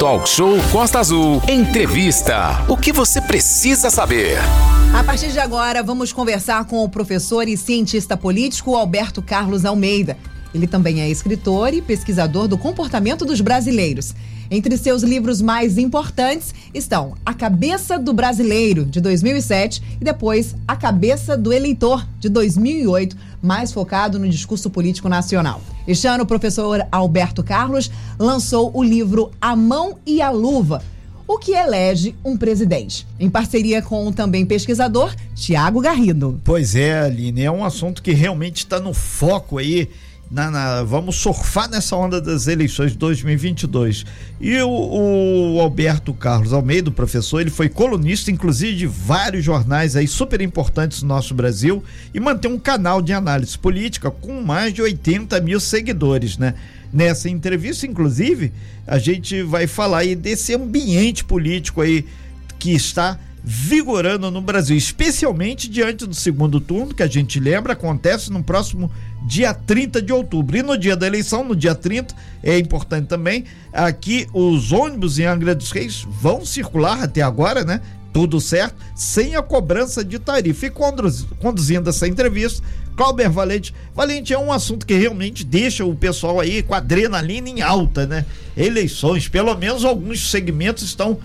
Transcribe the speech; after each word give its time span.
Talk 0.00 0.26
Show 0.26 0.56
Costa 0.72 0.98
Azul. 0.98 1.42
Entrevista. 1.46 2.64
O 2.70 2.74
que 2.74 2.90
você 2.90 3.20
precisa 3.20 3.90
saber? 3.90 4.38
A 4.98 5.04
partir 5.04 5.30
de 5.30 5.38
agora, 5.38 5.82
vamos 5.82 6.10
conversar 6.10 6.64
com 6.64 6.82
o 6.82 6.88
professor 6.88 7.46
e 7.46 7.54
cientista 7.54 8.16
político 8.16 8.74
Alberto 8.76 9.20
Carlos 9.20 9.66
Almeida. 9.66 10.16
Ele 10.54 10.66
também 10.66 11.00
é 11.00 11.08
escritor 11.08 11.72
e 11.72 11.80
pesquisador 11.80 12.48
do 12.48 12.58
comportamento 12.58 13.24
dos 13.24 13.40
brasileiros. 13.40 14.14
Entre 14.50 14.76
seus 14.76 15.04
livros 15.04 15.40
mais 15.40 15.78
importantes 15.78 16.52
estão 16.74 17.14
A 17.24 17.32
Cabeça 17.32 17.96
do 17.96 18.12
Brasileiro, 18.12 18.84
de 18.84 19.00
2007, 19.00 19.80
e 20.00 20.04
depois 20.04 20.56
A 20.66 20.74
Cabeça 20.74 21.36
do 21.36 21.52
Eleitor, 21.52 22.04
de 22.18 22.28
2008, 22.28 23.16
mais 23.40 23.72
focado 23.72 24.18
no 24.18 24.28
discurso 24.28 24.68
político 24.68 25.08
nacional. 25.08 25.60
Este 25.86 26.08
ano, 26.08 26.24
o 26.24 26.26
professor 26.26 26.84
Alberto 26.90 27.44
Carlos 27.44 27.92
lançou 28.18 28.72
o 28.74 28.82
livro 28.82 29.30
A 29.40 29.54
Mão 29.54 29.98
e 30.04 30.20
a 30.20 30.30
Luva. 30.30 30.82
O 31.28 31.38
que 31.38 31.52
elege 31.52 32.16
um 32.24 32.36
presidente? 32.36 33.06
Em 33.20 33.30
parceria 33.30 33.80
com 33.80 34.04
o 34.04 34.12
também 34.12 34.44
pesquisador 34.44 35.14
Tiago 35.32 35.80
Garrido. 35.80 36.40
Pois 36.42 36.74
é, 36.74 37.02
Aline, 37.02 37.44
é 37.44 37.50
um 37.52 37.64
assunto 37.64 38.02
que 38.02 38.10
realmente 38.10 38.56
está 38.56 38.80
no 38.80 38.92
foco 38.92 39.58
aí 39.58 39.88
na, 40.30 40.48
na, 40.48 40.82
vamos 40.84 41.16
surfar 41.16 41.68
nessa 41.68 41.96
onda 41.96 42.20
das 42.20 42.46
eleições 42.46 42.92
de 42.92 42.98
2022. 42.98 44.06
E 44.40 44.56
o, 44.58 45.56
o, 45.56 45.60
Alberto 45.60 46.14
Carlos 46.14 46.52
Almeida, 46.52 46.90
professor, 46.90 47.40
ele 47.40 47.50
foi 47.50 47.68
colunista, 47.68 48.30
inclusive, 48.30 48.76
de 48.76 48.86
vários 48.86 49.44
jornais 49.44 49.96
aí 49.96 50.06
super 50.06 50.40
importantes 50.40 51.02
no 51.02 51.08
nosso 51.08 51.34
Brasil 51.34 51.82
e 52.14 52.20
mantém 52.20 52.50
um 52.50 52.58
canal 52.58 53.02
de 53.02 53.12
análise 53.12 53.58
política 53.58 54.08
com 54.08 54.40
mais 54.40 54.72
de 54.72 54.80
80 54.80 55.40
mil 55.40 55.58
seguidores, 55.58 56.38
né? 56.38 56.54
Nessa 56.92 57.28
entrevista, 57.28 57.86
inclusive, 57.86 58.52
a 58.86 58.98
gente 58.98 59.42
vai 59.42 59.66
falar 59.66 59.98
aí 59.98 60.14
desse 60.14 60.54
ambiente 60.54 61.24
político 61.24 61.80
aí 61.80 62.04
que 62.58 62.72
está 62.72 63.18
vigorando 63.42 64.30
no 64.30 64.40
Brasil, 64.40 64.76
especialmente 64.76 65.68
diante 65.68 66.06
do 66.06 66.14
segundo 66.14 66.60
turno, 66.60 66.94
que 66.94 67.02
a 67.02 67.06
gente 67.06 67.40
lembra, 67.40 67.72
acontece 67.72 68.30
no 68.30 68.42
próximo 68.42 68.90
dia 69.26 69.54
30 69.54 70.02
de 70.02 70.12
outubro. 70.12 70.56
E 70.56 70.62
no 70.62 70.76
dia 70.76 70.96
da 70.96 71.06
eleição, 71.06 71.44
no 71.44 71.56
dia 71.56 71.74
30, 71.74 72.14
é 72.42 72.58
importante 72.58 73.06
também, 73.06 73.44
aqui 73.72 74.26
os 74.32 74.72
ônibus 74.72 75.18
em 75.18 75.24
Angra 75.24 75.54
dos 75.54 75.70
Reis 75.70 76.06
vão 76.08 76.44
circular 76.44 77.02
até 77.02 77.22
agora, 77.22 77.64
né? 77.64 77.80
Tudo 78.12 78.40
certo, 78.40 78.74
sem 78.94 79.36
a 79.36 79.42
cobrança 79.42 80.04
de 80.04 80.18
tarifa. 80.18 80.66
E 80.66 80.70
conduzindo 81.38 81.88
essa 81.88 82.08
entrevista, 82.08 82.60
Clauber 82.96 83.30
Valente. 83.30 83.72
Valente 83.94 84.34
é 84.34 84.38
um 84.38 84.52
assunto 84.52 84.84
que 84.84 84.94
realmente 84.94 85.44
deixa 85.44 85.84
o 85.84 85.94
pessoal 85.94 86.40
aí 86.40 86.62
com 86.62 86.74
a 86.74 86.78
adrenalina 86.78 87.48
em 87.48 87.62
alta, 87.62 88.06
né? 88.06 88.26
Eleições, 88.56 89.28
pelo 89.28 89.56
menos 89.56 89.84
alguns 89.84 90.28
segmentos 90.28 90.82
estão 90.82 91.18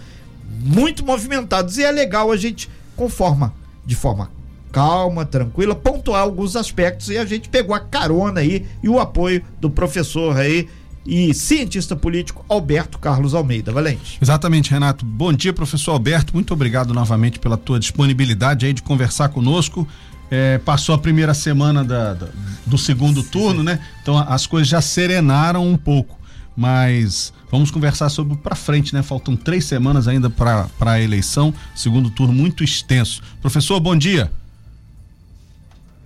muito 0.65 1.05
movimentados 1.05 1.77
e 1.77 1.83
é 1.83 1.91
legal 1.91 2.31
a 2.31 2.37
gente 2.37 2.69
conforma 2.95 3.53
de 3.85 3.95
forma 3.95 4.31
calma, 4.71 5.23
tranquila, 5.23 5.75
pontuar 5.75 6.23
alguns 6.23 6.55
aspectos 6.55 7.09
e 7.09 7.17
a 7.17 7.23
gente 7.23 7.47
pegou 7.47 7.73
a 7.73 7.79
carona 7.79 8.41
aí 8.41 8.65
e 8.83 8.89
o 8.89 8.99
apoio 8.99 9.41
do 9.61 9.69
professor 9.69 10.35
aí 10.35 10.67
e 11.05 11.33
cientista 11.33 11.95
político 11.95 12.43
Alberto 12.49 12.97
Carlos 12.97 13.33
Almeida. 13.33 13.71
Valente. 13.71 14.17
Exatamente, 14.21 14.71
Renato. 14.71 15.05
Bom 15.05 15.31
dia, 15.31 15.53
professor 15.53 15.91
Alberto. 15.91 16.33
Muito 16.33 16.53
obrigado 16.53 16.93
novamente 16.93 17.39
pela 17.39 17.55
tua 17.55 17.79
disponibilidade 17.79 18.65
aí 18.65 18.73
de 18.73 18.81
conversar 18.81 19.29
conosco. 19.29 19.87
É, 20.29 20.57
passou 20.57 20.95
a 20.95 20.97
primeira 20.97 21.35
semana 21.35 21.83
da, 21.83 22.15
da, 22.15 22.27
do 22.65 22.77
segundo 22.77 23.21
turno, 23.21 23.63
né? 23.63 23.79
Então 24.01 24.17
as 24.17 24.47
coisas 24.47 24.67
já 24.67 24.81
serenaram 24.81 25.65
um 25.65 25.77
pouco, 25.77 26.19
mas 26.57 27.31
vamos 27.55 27.71
conversar 27.71 28.09
sobre 28.09 28.35
para 28.35 28.55
frente, 28.55 28.93
né? 28.93 29.01
Faltam 29.01 29.35
três 29.35 29.65
semanas 29.65 30.07
ainda 30.07 30.29
para 30.29 30.67
a 30.81 31.01
eleição, 31.01 31.53
segundo 31.73 32.09
turno 32.09 32.33
muito 32.33 32.63
extenso. 32.63 33.21
Professor, 33.41 33.79
bom 33.79 33.95
dia. 33.95 34.29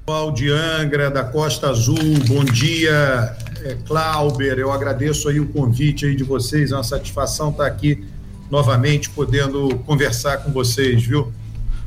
Pessoal 0.06 0.32
de 0.32 0.52
Angra, 0.52 1.10
da 1.10 1.24
Costa 1.24 1.70
Azul, 1.70 1.98
bom 2.28 2.44
dia, 2.44 3.36
é, 3.64 3.78
Clauber, 3.86 4.58
eu 4.58 4.72
agradeço 4.72 5.30
aí 5.30 5.40
o 5.40 5.48
convite 5.48 6.06
aí 6.06 6.16
de 6.16 6.24
vocês, 6.24 6.72
é 6.72 6.76
uma 6.76 6.84
satisfação 6.84 7.50
estar 7.50 7.68
aqui 7.68 8.04
novamente 8.50 9.10
podendo 9.10 9.70
conversar 9.86 10.38
com 10.38 10.52
vocês, 10.52 11.04
viu? 11.04 11.32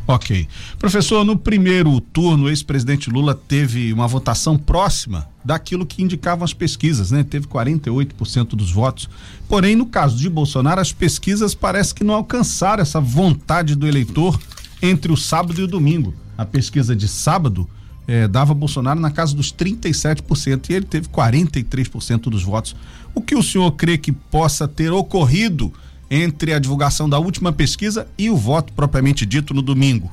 Ok. 0.06 0.48
Professor, 0.78 1.24
no 1.24 1.36
primeiro 1.36 2.00
turno, 2.00 2.44
o 2.44 2.48
ex-presidente 2.48 3.08
Lula 3.08 3.34
teve 3.34 3.92
uma 3.92 4.08
votação 4.08 4.58
próxima 4.58 5.28
daquilo 5.44 5.86
que 5.86 6.02
indicavam 6.02 6.44
as 6.44 6.52
pesquisas, 6.52 7.10
né? 7.10 7.22
Teve 7.22 7.46
48% 7.46 8.48
dos 8.48 8.72
votos. 8.72 9.08
Porém, 9.48 9.76
no 9.76 9.86
caso 9.86 10.16
de 10.16 10.28
Bolsonaro, 10.28 10.80
as 10.80 10.92
pesquisas 10.92 11.54
parece 11.54 11.94
que 11.94 12.02
não 12.02 12.14
alcançaram 12.14 12.82
essa 12.82 13.00
vontade 13.00 13.76
do 13.76 13.86
eleitor 13.86 14.38
entre 14.82 15.12
o 15.12 15.16
sábado 15.16 15.60
e 15.60 15.64
o 15.64 15.68
domingo. 15.68 16.14
A 16.36 16.44
pesquisa 16.44 16.96
de 16.96 17.06
sábado 17.06 17.68
é, 18.06 18.26
dava 18.26 18.52
Bolsonaro 18.52 18.98
na 18.98 19.10
casa 19.10 19.34
dos 19.34 19.52
37% 19.52 20.70
e 20.70 20.74
ele 20.74 20.86
teve 20.86 21.08
43% 21.08 22.22
dos 22.22 22.42
votos. 22.42 22.74
O 23.14 23.20
que 23.20 23.36
o 23.36 23.42
senhor 23.42 23.70
crê 23.72 23.96
que 23.96 24.10
possa 24.10 24.66
ter 24.66 24.90
ocorrido 24.92 25.72
entre 26.14 26.52
a 26.52 26.58
divulgação 26.58 27.08
da 27.08 27.18
última 27.18 27.54
pesquisa 27.54 28.06
e 28.18 28.28
o 28.28 28.36
voto 28.36 28.70
propriamente 28.74 29.24
dito 29.24 29.54
no 29.54 29.62
domingo? 29.62 30.10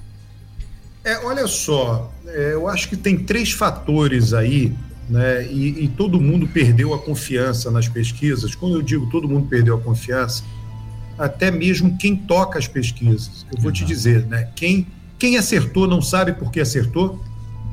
É, 1.03 1.17
olha 1.25 1.45
só, 1.45 2.09
é, 2.25 2.53
eu 2.53 2.69
acho 2.69 2.87
que 2.87 2.95
tem 2.95 3.17
três 3.17 3.51
fatores 3.51 4.33
aí, 4.33 4.73
né? 5.09 5.45
E, 5.47 5.83
e, 5.83 5.87
todo 5.89 6.21
mundo 6.21 6.47
perdeu 6.47 6.93
a 6.93 6.99
confiança 6.99 7.69
nas 7.69 7.89
pesquisas. 7.89 8.55
Quando 8.55 8.75
eu 8.75 8.81
digo 8.81 9.09
todo 9.09 9.27
mundo 9.27 9.47
perdeu 9.47 9.75
a 9.75 9.81
confiança, 9.81 10.43
até 11.17 11.51
mesmo 11.51 11.97
quem 11.97 12.15
toca 12.15 12.57
as 12.57 12.67
pesquisas. 12.67 13.45
Eu 13.53 13.61
vou 13.61 13.71
te 13.71 13.83
dizer, 13.83 14.25
né? 14.27 14.49
Quem, 14.55 14.87
quem 15.17 15.37
acertou 15.37 15.85
não 15.85 16.01
sabe 16.01 16.31
por 16.31 16.49
que 16.49 16.61
acertou 16.61 17.21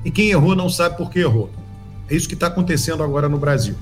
e 0.04 0.10
quem 0.10 0.31
errou 0.31 0.56
não 0.56 0.69
sabe 0.69 0.97
por 0.97 1.10
que 1.10 1.20
errou. 1.20 1.48
É 2.10 2.16
isso 2.16 2.26
que 2.26 2.34
está 2.34 2.48
acontecendo 2.48 3.04
agora 3.04 3.28
no 3.28 3.38
Brasil. 3.38 3.76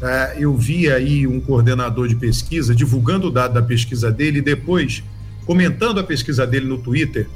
É, 0.00 0.36
eu 0.38 0.56
vi 0.56 0.90
aí 0.90 1.26
um 1.26 1.40
coordenador 1.40 2.06
de 2.06 2.14
pesquisa 2.14 2.74
divulgando 2.74 3.28
o 3.28 3.30
dado 3.30 3.54
da 3.54 3.62
pesquisa 3.62 4.12
dele 4.12 4.38
e 4.38 4.42
depois 4.42 5.02
comentando 5.44 5.98
a 5.98 6.04
pesquisa 6.04 6.46
dele 6.46 6.66
no 6.66 6.78
Twitter, 6.78 7.26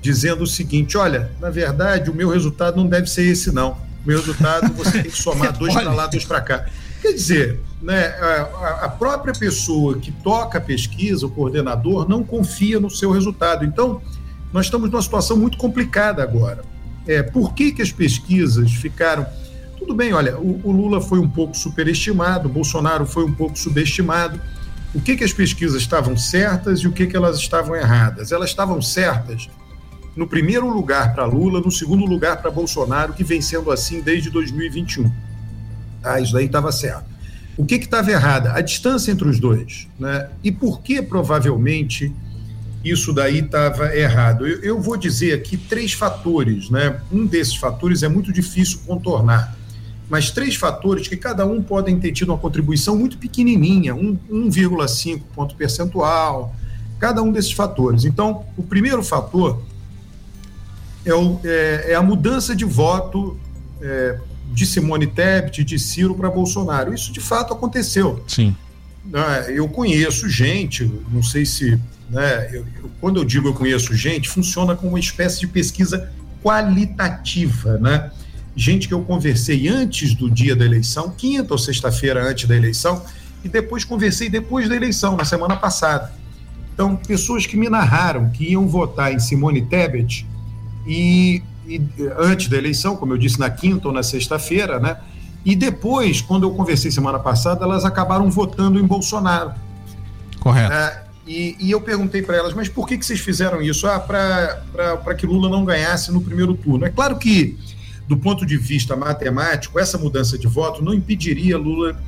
dizendo 0.00 0.42
o 0.42 0.46
seguinte: 0.46 0.98
olha, 0.98 1.30
na 1.40 1.48
verdade, 1.48 2.10
o 2.10 2.14
meu 2.14 2.28
resultado 2.28 2.76
não 2.76 2.86
deve 2.86 3.08
ser 3.08 3.24
esse, 3.24 3.52
não. 3.52 3.72
O 4.04 4.08
meu 4.08 4.18
resultado 4.18 4.72
você 4.74 5.00
tem 5.00 5.10
que 5.10 5.16
somar 5.16 5.52
dois 5.56 5.72
para 5.72 5.92
lá, 5.92 6.06
dois 6.06 6.24
para 6.24 6.40
cá. 6.40 6.66
Quer 7.00 7.12
dizer, 7.12 7.60
né, 7.80 8.06
a, 8.06 8.84
a, 8.84 8.88
própria 8.88 9.32
pessoa 9.34 9.98
que 9.98 10.12
toca 10.12 10.58
a 10.58 10.60
pesquisa, 10.60 11.26
o 11.26 11.30
coordenador, 11.30 12.08
não 12.08 12.22
confia 12.22 12.78
no 12.78 12.88
seu 12.88 13.10
resultado. 13.10 13.64
Então, 13.64 14.00
nós 14.52 14.66
estamos 14.66 14.90
numa 14.90 15.02
situação 15.02 15.36
muito 15.36 15.56
complicada 15.56 16.22
agora. 16.22 16.62
É, 17.06 17.22
por 17.22 17.54
que, 17.54 17.72
que 17.72 17.82
as 17.82 17.90
pesquisas 17.90 18.70
ficaram. 18.72 19.26
Tudo 19.82 19.94
bem, 19.94 20.12
olha, 20.12 20.38
o, 20.38 20.60
o 20.62 20.70
Lula 20.70 21.00
foi 21.00 21.18
um 21.18 21.28
pouco 21.28 21.56
superestimado, 21.56 22.48
o 22.48 22.52
Bolsonaro 22.52 23.04
foi 23.04 23.24
um 23.24 23.32
pouco 23.32 23.58
subestimado. 23.58 24.40
O 24.94 25.00
que, 25.00 25.16
que 25.16 25.24
as 25.24 25.32
pesquisas 25.32 25.82
estavam 25.82 26.16
certas 26.16 26.80
e 26.80 26.86
o 26.86 26.92
que, 26.92 27.04
que 27.04 27.16
elas 27.16 27.36
estavam 27.36 27.74
erradas? 27.74 28.30
Elas 28.30 28.50
estavam 28.50 28.80
certas 28.80 29.50
no 30.14 30.24
primeiro 30.24 30.72
lugar 30.72 31.12
para 31.14 31.24
Lula, 31.24 31.60
no 31.60 31.70
segundo 31.70 32.04
lugar 32.04 32.40
para 32.40 32.48
Bolsonaro, 32.48 33.12
que 33.12 33.24
vem 33.24 33.42
sendo 33.42 33.72
assim 33.72 34.00
desde 34.00 34.30
2021. 34.30 35.10
Ah, 36.00 36.20
isso 36.20 36.32
daí 36.32 36.46
estava 36.46 36.70
certo. 36.70 37.10
O 37.56 37.66
que 37.66 37.74
estava 37.74 38.08
errado? 38.08 38.48
A 38.48 38.60
distância 38.60 39.10
entre 39.10 39.28
os 39.28 39.40
dois. 39.40 39.88
Né? 39.98 40.28
E 40.44 40.52
por 40.52 40.80
que 40.80 41.02
provavelmente 41.02 42.14
isso 42.84 43.12
daí 43.12 43.40
estava 43.40 43.96
errado. 43.96 44.46
Eu, 44.46 44.60
eu, 44.60 44.80
vou 44.80 44.96
dizer 44.96 45.32
aqui 45.34 45.56
três 45.56 45.92
fatores, 45.92 46.70
né? 46.70 47.00
Um 47.12 47.26
desses 47.26 47.56
fatores 47.56 48.02
é 48.02 48.08
muito 48.08 48.32
difícil 48.32 48.80
contornar, 48.86 49.56
mas 50.12 50.30
três 50.30 50.56
fatores 50.56 51.08
que 51.08 51.16
cada 51.16 51.46
um 51.46 51.62
podem 51.62 51.98
ter 51.98 52.12
tido 52.12 52.28
uma 52.28 52.36
contribuição 52.36 52.94
muito 52.98 53.16
pequenininha, 53.16 53.94
1,5 53.94 55.22
ponto 55.34 55.56
percentual, 55.56 56.54
cada 56.98 57.22
um 57.22 57.32
desses 57.32 57.52
fatores. 57.52 58.04
Então, 58.04 58.44
o 58.54 58.62
primeiro 58.62 59.02
fator 59.02 59.62
é, 61.06 61.14
o, 61.14 61.40
é, 61.42 61.92
é 61.92 61.94
a 61.94 62.02
mudança 62.02 62.54
de 62.54 62.62
voto 62.62 63.40
é, 63.80 64.18
de 64.52 64.66
Simone 64.66 65.06
Tebet, 65.06 65.64
de 65.64 65.78
Ciro 65.78 66.14
para 66.14 66.28
Bolsonaro. 66.28 66.92
Isso 66.92 67.10
de 67.10 67.20
fato 67.20 67.54
aconteceu. 67.54 68.22
Sim. 68.28 68.54
É, 69.14 69.58
eu 69.58 69.66
conheço 69.66 70.28
gente, 70.28 70.92
não 71.10 71.22
sei 71.22 71.46
se 71.46 71.80
né? 72.10 72.50
Eu, 72.52 72.66
eu, 72.82 72.90
quando 73.00 73.18
eu 73.18 73.24
digo 73.24 73.48
eu 73.48 73.54
conheço 73.54 73.94
gente, 73.94 74.28
funciona 74.28 74.76
como 74.76 74.92
uma 74.92 75.00
espécie 75.00 75.40
de 75.40 75.46
pesquisa 75.46 76.12
qualitativa, 76.42 77.78
né? 77.78 78.10
Gente 78.54 78.86
que 78.86 78.94
eu 78.94 79.02
conversei 79.02 79.68
antes 79.68 80.14
do 80.14 80.30
dia 80.30 80.54
da 80.54 80.64
eleição, 80.64 81.10
quinta 81.10 81.54
ou 81.54 81.58
sexta-feira 81.58 82.28
antes 82.28 82.46
da 82.46 82.56
eleição, 82.56 83.02
e 83.44 83.48
depois 83.48 83.84
conversei 83.84 84.28
depois 84.28 84.68
da 84.68 84.76
eleição, 84.76 85.16
na 85.16 85.24
semana 85.24 85.56
passada. 85.56 86.12
Então, 86.74 86.96
pessoas 86.96 87.46
que 87.46 87.56
me 87.56 87.68
narraram 87.68 88.30
que 88.30 88.52
iam 88.52 88.66
votar 88.66 89.12
em 89.12 89.18
Simone 89.18 89.62
Tebet 89.62 90.26
e, 90.86 91.42
e 91.66 91.80
antes 92.18 92.48
da 92.48 92.56
eleição, 92.56 92.96
como 92.96 93.12
eu 93.12 93.18
disse, 93.18 93.38
na 93.38 93.50
quinta 93.50 93.88
ou 93.88 93.94
na 93.94 94.02
sexta-feira, 94.02 94.78
né? 94.78 94.96
E 95.44 95.56
depois, 95.56 96.20
quando 96.20 96.44
eu 96.44 96.52
conversei 96.52 96.90
semana 96.90 97.18
passada, 97.18 97.64
elas 97.64 97.84
acabaram 97.84 98.30
votando 98.30 98.78
em 98.78 98.84
Bolsonaro. 98.84 99.52
Correto. 100.38 100.72
Ah, 100.72 101.02
e, 101.26 101.56
e, 101.58 101.70
eu 101.70 101.80
perguntei 101.80 102.22
para 102.22 102.36
elas, 102.36 102.54
mas 102.54 102.68
por 102.68 102.86
que, 102.86 102.96
que 102.96 103.04
vocês 103.04 103.20
fizeram 103.20 103.60
isso? 103.60 103.86
Ah, 103.86 103.98
para 103.98 105.14
que 105.16 105.26
Lula 105.26 105.48
não 105.48 105.64
ganhasse 105.64 106.10
no 106.10 106.20
primeiro 106.20 106.54
turno. 106.54 106.84
É 106.84 106.90
claro 106.90 107.16
que, 107.18 107.58
do 108.12 108.18
ponto 108.18 108.44
de 108.44 108.58
vista 108.58 108.94
matemático, 108.94 109.78
essa 109.78 109.96
mudança 109.96 110.36
de 110.36 110.46
voto 110.46 110.84
não 110.84 110.92
impediria 110.92 111.56
Lula 111.56 111.98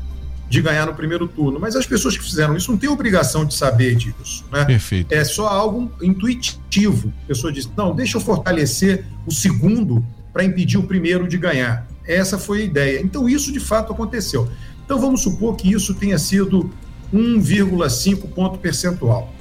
de 0.50 0.60
ganhar 0.60 0.84
no 0.84 0.92
primeiro 0.92 1.26
turno. 1.26 1.58
Mas 1.58 1.74
as 1.74 1.86
pessoas 1.86 2.14
que 2.14 2.22
fizeram 2.22 2.54
isso 2.54 2.70
não 2.70 2.76
têm 2.76 2.90
obrigação 2.90 3.46
de 3.46 3.54
saber 3.54 3.96
disso. 3.96 4.44
Né? 4.52 4.66
Perfeito. 4.66 5.10
É 5.10 5.24
só 5.24 5.48
algo 5.48 5.90
intuitivo. 6.02 7.10
A 7.24 7.28
pessoa 7.28 7.50
diz: 7.50 7.66
não, 7.74 7.94
deixa 7.94 8.18
eu 8.18 8.20
fortalecer 8.20 9.06
o 9.26 9.32
segundo 9.32 10.04
para 10.30 10.44
impedir 10.44 10.76
o 10.76 10.82
primeiro 10.82 11.26
de 11.26 11.38
ganhar. 11.38 11.88
Essa 12.06 12.36
foi 12.36 12.60
a 12.60 12.64
ideia. 12.64 13.00
Então, 13.00 13.26
isso 13.26 13.50
de 13.50 13.60
fato 13.60 13.90
aconteceu. 13.90 14.46
Então, 14.84 15.00
vamos 15.00 15.22
supor 15.22 15.56
que 15.56 15.72
isso 15.72 15.94
tenha 15.94 16.18
sido 16.18 16.70
1,5 17.14 18.28
ponto 18.28 18.58
percentual. 18.58 19.32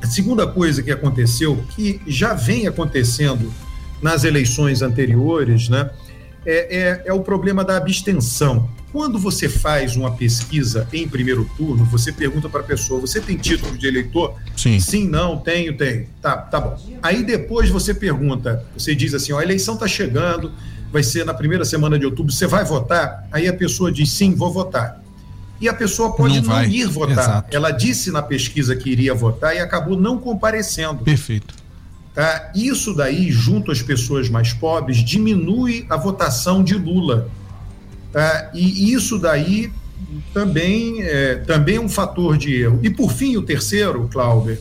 A 0.00 0.06
segunda 0.06 0.46
coisa 0.46 0.80
que 0.80 0.92
aconteceu, 0.92 1.60
que 1.70 2.00
já 2.06 2.34
vem 2.34 2.68
acontecendo 2.68 3.52
nas 4.02 4.24
eleições 4.24 4.82
anteriores, 4.82 5.68
né, 5.68 5.90
é, 6.46 6.76
é, 6.76 7.02
é 7.06 7.12
o 7.12 7.20
problema 7.20 7.64
da 7.64 7.76
abstenção. 7.76 8.68
Quando 8.90 9.18
você 9.18 9.48
faz 9.48 9.96
uma 9.96 10.12
pesquisa 10.12 10.88
em 10.92 11.06
primeiro 11.06 11.48
turno, 11.56 11.84
você 11.84 12.10
pergunta 12.10 12.48
para 12.48 12.60
a 12.60 12.64
pessoa: 12.64 13.00
você 13.00 13.20
tem 13.20 13.36
título 13.36 13.76
de 13.76 13.86
eleitor? 13.86 14.34
Sim. 14.56 14.80
Sim, 14.80 15.06
não, 15.06 15.36
tenho, 15.36 15.76
tenho. 15.76 16.06
Tá, 16.22 16.36
tá 16.36 16.58
bom. 16.58 16.78
Aí 17.02 17.22
depois 17.22 17.68
você 17.68 17.92
pergunta, 17.92 18.64
você 18.76 18.94
diz 18.94 19.12
assim: 19.12 19.32
ó, 19.32 19.40
a 19.40 19.42
eleição 19.42 19.74
está 19.74 19.86
chegando, 19.86 20.52
vai 20.90 21.02
ser 21.02 21.24
na 21.26 21.34
primeira 21.34 21.66
semana 21.66 21.98
de 21.98 22.06
outubro, 22.06 22.32
você 22.32 22.46
vai 22.46 22.64
votar? 22.64 23.28
Aí 23.30 23.46
a 23.46 23.52
pessoa 23.52 23.92
diz: 23.92 24.10
sim, 24.10 24.34
vou 24.34 24.50
votar. 24.50 25.02
E 25.60 25.68
a 25.68 25.74
pessoa 25.74 26.14
pode 26.14 26.40
não, 26.40 26.54
não 26.54 26.64
ir 26.64 26.86
votar. 26.86 27.18
Exato. 27.18 27.56
Ela 27.56 27.70
disse 27.72 28.10
na 28.10 28.22
pesquisa 28.22 28.76
que 28.76 28.88
iria 28.90 29.12
votar 29.12 29.54
e 29.54 29.58
acabou 29.58 30.00
não 30.00 30.16
comparecendo. 30.16 31.04
Perfeito. 31.04 31.54
Tá? 32.18 32.50
Isso 32.52 32.92
daí, 32.94 33.30
junto 33.30 33.70
às 33.70 33.80
pessoas 33.80 34.28
mais 34.28 34.52
pobres, 34.52 34.96
diminui 35.04 35.86
a 35.88 35.96
votação 35.96 36.64
de 36.64 36.74
Lula. 36.74 37.30
Tá? 38.10 38.50
E 38.52 38.92
isso 38.92 39.20
daí 39.20 39.70
também 40.34 41.00
é, 41.00 41.36
também 41.36 41.76
é 41.76 41.80
um 41.80 41.88
fator 41.88 42.36
de 42.36 42.52
erro. 42.56 42.80
E 42.82 42.90
por 42.90 43.12
fim, 43.12 43.36
o 43.36 43.42
terceiro, 43.42 44.08
Cláudio, 44.12 44.58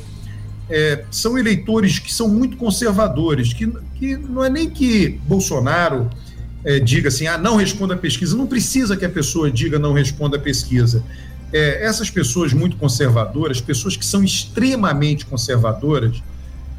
é, 0.70 1.04
são 1.10 1.36
eleitores 1.36 1.98
que 1.98 2.14
são 2.14 2.30
muito 2.30 2.58
conservadores, 2.58 3.54
que, 3.54 3.66
que 3.96 4.16
não 4.16 4.44
é 4.44 4.52
nem 4.52 4.70
que 4.70 5.20
Bolsonaro 5.26 6.12
é, 6.64 6.80
diga 6.80 7.08
assim, 7.08 7.26
ah, 7.26 7.40
não 7.40 7.56
responda 7.56 7.96
a 7.96 7.98
pesquisa. 7.98 8.38
Não 8.38 8.46
precisa 8.46 8.96
que 8.96 9.04
a 9.04 9.10
pessoa 9.10 9.50
diga 9.50 9.80
não 9.80 9.94
responda 9.94 10.38
a 10.38 10.40
pesquisa. 10.40 11.04
É, 11.52 11.84
essas 11.84 12.12
pessoas 12.12 12.54
muito 12.54 12.78
conservadoras, 12.78 13.60
pessoas 13.60 13.98
que 13.98 14.06
são 14.06 14.24
extremamente 14.24 15.26
conservadoras, 15.26 16.22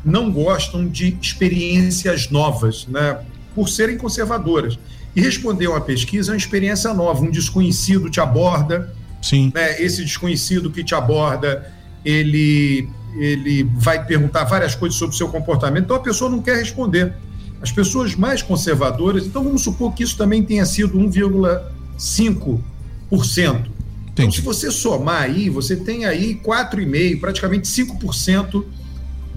não 0.08 0.30
gostam 0.30 0.88
de 0.88 1.18
experiências 1.20 2.30
novas, 2.30 2.86
né? 2.86 3.18
Por 3.54 3.68
serem 3.68 3.98
conservadoras. 3.98 4.78
E 5.14 5.20
responder 5.20 5.68
uma 5.68 5.80
pesquisa 5.80 6.30
é 6.30 6.32
uma 6.32 6.38
experiência 6.38 6.92
nova, 6.94 7.22
um 7.22 7.30
desconhecido 7.30 8.10
te 8.10 8.20
aborda. 8.20 8.94
Sim. 9.20 9.52
Né? 9.54 9.82
Esse 9.82 10.02
desconhecido 10.04 10.70
que 10.70 10.84
te 10.84 10.94
aborda, 10.94 11.70
ele, 12.04 12.88
ele 13.16 13.64
vai 13.74 14.04
perguntar 14.04 14.44
várias 14.44 14.74
coisas 14.74 14.98
sobre 14.98 15.14
o 15.14 15.18
seu 15.18 15.28
comportamento, 15.28 15.84
então 15.84 15.96
a 15.96 16.00
pessoa 16.00 16.30
não 16.30 16.40
quer 16.40 16.56
responder. 16.56 17.12
As 17.60 17.72
pessoas 17.72 18.14
mais 18.14 18.40
conservadoras, 18.42 19.26
então 19.26 19.42
vamos 19.42 19.62
supor 19.62 19.92
que 19.92 20.04
isso 20.04 20.16
também 20.16 20.44
tenha 20.44 20.64
sido 20.64 20.96
1,5%. 20.96 23.66
Então, 24.12 24.30
se 24.30 24.40
você 24.40 24.70
somar 24.70 25.22
aí, 25.22 25.50
você 25.50 25.74
tem 25.76 26.04
aí 26.04 26.40
4,5%, 26.44 27.18
praticamente 27.20 27.66
5% 27.68 28.64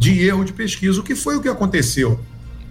de 0.02 0.20
erro 0.20 0.44
de 0.44 0.52
pesquisa, 0.52 1.00
o 1.00 1.04
que 1.04 1.14
foi 1.14 1.36
o 1.36 1.42
que 1.42 1.48
aconteceu. 1.48 2.20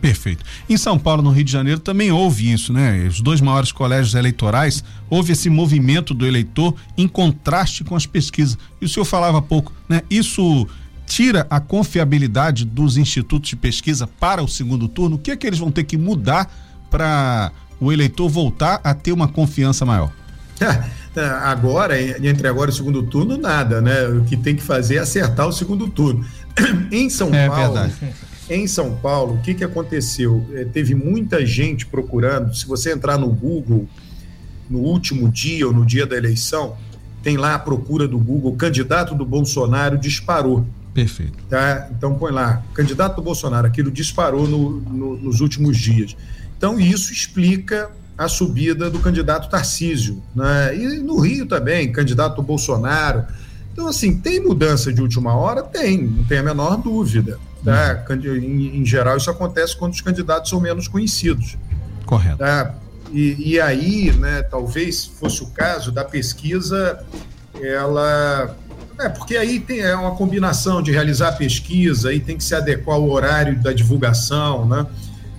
Perfeito. 0.00 0.44
Em 0.68 0.76
São 0.76 0.98
Paulo, 0.98 1.22
no 1.22 1.30
Rio 1.30 1.44
de 1.44 1.52
Janeiro, 1.52 1.78
também 1.78 2.10
houve 2.10 2.50
isso, 2.50 2.72
né? 2.72 3.06
Os 3.06 3.20
dois 3.20 3.40
maiores 3.40 3.70
colégios 3.70 4.14
eleitorais, 4.14 4.82
houve 5.08 5.32
esse 5.32 5.48
movimento 5.48 6.12
do 6.12 6.26
eleitor 6.26 6.74
em 6.98 7.06
contraste 7.06 7.84
com 7.84 7.94
as 7.94 8.04
pesquisas. 8.04 8.58
E 8.80 8.84
o 8.84 8.88
senhor 8.88 9.04
falava 9.04 9.38
há 9.38 9.42
pouco, 9.42 9.72
né? 9.88 10.02
Isso 10.10 10.66
tira 11.06 11.46
a 11.48 11.60
confiabilidade 11.60 12.64
dos 12.64 12.96
institutos 12.96 13.50
de 13.50 13.56
pesquisa 13.56 14.08
para 14.08 14.42
o 14.42 14.48
segundo 14.48 14.88
turno. 14.88 15.14
O 15.14 15.18
que 15.18 15.30
é 15.30 15.36
que 15.36 15.46
eles 15.46 15.58
vão 15.60 15.70
ter 15.70 15.84
que 15.84 15.96
mudar 15.96 16.50
para 16.90 17.52
o 17.78 17.92
eleitor 17.92 18.28
voltar 18.28 18.80
a 18.82 18.92
ter 18.92 19.12
uma 19.12 19.28
confiança 19.28 19.86
maior? 19.86 20.10
É, 21.16 21.24
agora, 21.24 22.00
entre 22.00 22.46
agora 22.46 22.70
e 22.70 22.72
o 22.72 22.76
segundo 22.76 23.02
turno, 23.02 23.36
nada, 23.36 23.80
né? 23.80 24.06
O 24.06 24.24
que 24.24 24.36
tem 24.36 24.54
que 24.54 24.62
fazer 24.62 24.96
é 24.96 24.98
acertar 25.00 25.48
o 25.48 25.52
segundo 25.52 25.88
turno. 25.88 26.24
em 26.90 27.08
São 27.08 27.32
é, 27.34 27.48
Paulo, 27.48 27.74
verdade. 27.74 28.14
em 28.48 28.66
São 28.66 28.96
Paulo, 28.96 29.34
o 29.34 29.38
que, 29.38 29.54
que 29.54 29.64
aconteceu? 29.64 30.46
É, 30.52 30.64
teve 30.64 30.94
muita 30.94 31.44
gente 31.44 31.86
procurando. 31.86 32.54
Se 32.54 32.66
você 32.66 32.92
entrar 32.92 33.18
no 33.18 33.28
Google 33.28 33.88
no 34.68 34.78
último 34.78 35.28
dia 35.28 35.66
ou 35.66 35.72
no 35.72 35.84
dia 35.84 36.06
da 36.06 36.16
eleição, 36.16 36.76
tem 37.22 37.36
lá 37.36 37.54
a 37.54 37.58
procura 37.58 38.06
do 38.06 38.18
Google, 38.18 38.54
candidato 38.56 39.14
do 39.14 39.24
Bolsonaro 39.24 39.98
disparou. 39.98 40.64
Perfeito. 40.94 41.38
Tá? 41.48 41.88
Então 41.90 42.14
põe 42.14 42.32
lá, 42.32 42.62
candidato 42.74 43.16
do 43.16 43.22
Bolsonaro, 43.22 43.66
aquilo 43.66 43.90
disparou 43.90 44.46
no, 44.46 44.80
no, 44.80 45.16
nos 45.16 45.40
últimos 45.40 45.76
dias. 45.76 46.16
Então 46.56 46.78
isso 46.78 47.12
explica 47.12 47.90
a 48.16 48.28
subida 48.28 48.90
do 48.90 48.98
candidato 48.98 49.48
Tarcísio. 49.48 50.22
Né? 50.34 50.76
E 50.76 50.98
no 50.98 51.18
Rio 51.18 51.46
também, 51.46 51.90
candidato 51.90 52.36
do 52.36 52.42
Bolsonaro. 52.42 53.24
Então, 53.72 53.86
assim, 53.86 54.16
tem 54.16 54.40
mudança 54.40 54.92
de 54.92 55.00
última 55.00 55.34
hora? 55.34 55.62
Tem, 55.62 56.02
não 56.02 56.24
tem 56.24 56.38
a 56.38 56.42
menor 56.42 56.76
dúvida. 56.76 57.38
Tá? 57.64 58.04
Em, 58.10 58.80
em, 58.80 58.86
geral, 58.86 59.16
isso 59.16 59.30
acontece 59.30 59.76
quando 59.76 59.92
os 59.92 60.00
candidatos 60.00 60.50
são 60.50 60.60
menos 60.60 60.88
conhecidos. 60.88 61.56
Correto. 62.06 62.38
Tá? 62.38 62.74
E, 63.12 63.52
e 63.52 63.60
aí, 63.60 64.12
né, 64.12 64.42
talvez 64.42 65.04
fosse 65.04 65.42
o 65.42 65.46
caso 65.48 65.92
da 65.92 66.04
pesquisa, 66.04 67.04
ela. 67.60 68.56
É, 68.98 69.08
porque 69.08 69.36
aí 69.36 69.58
tem, 69.58 69.80
é 69.80 69.94
uma 69.94 70.14
combinação 70.14 70.82
de 70.82 70.92
realizar 70.92 71.28
a 71.28 71.32
pesquisa 71.32 72.12
e 72.12 72.20
tem 72.20 72.36
que 72.36 72.44
se 72.44 72.54
adequar 72.54 72.96
ao 72.96 73.08
horário 73.08 73.60
da 73.60 73.72
divulgação, 73.72 74.66
né? 74.66 74.86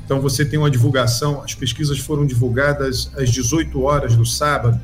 Então 0.04 0.20
você 0.20 0.44
tem 0.44 0.58
uma 0.60 0.70
divulgação, 0.70 1.42
as 1.44 1.54
pesquisas 1.54 2.00
foram 2.00 2.26
divulgadas 2.26 3.12
às 3.16 3.30
18 3.30 3.82
horas 3.82 4.16
do 4.16 4.26
sábado. 4.26 4.80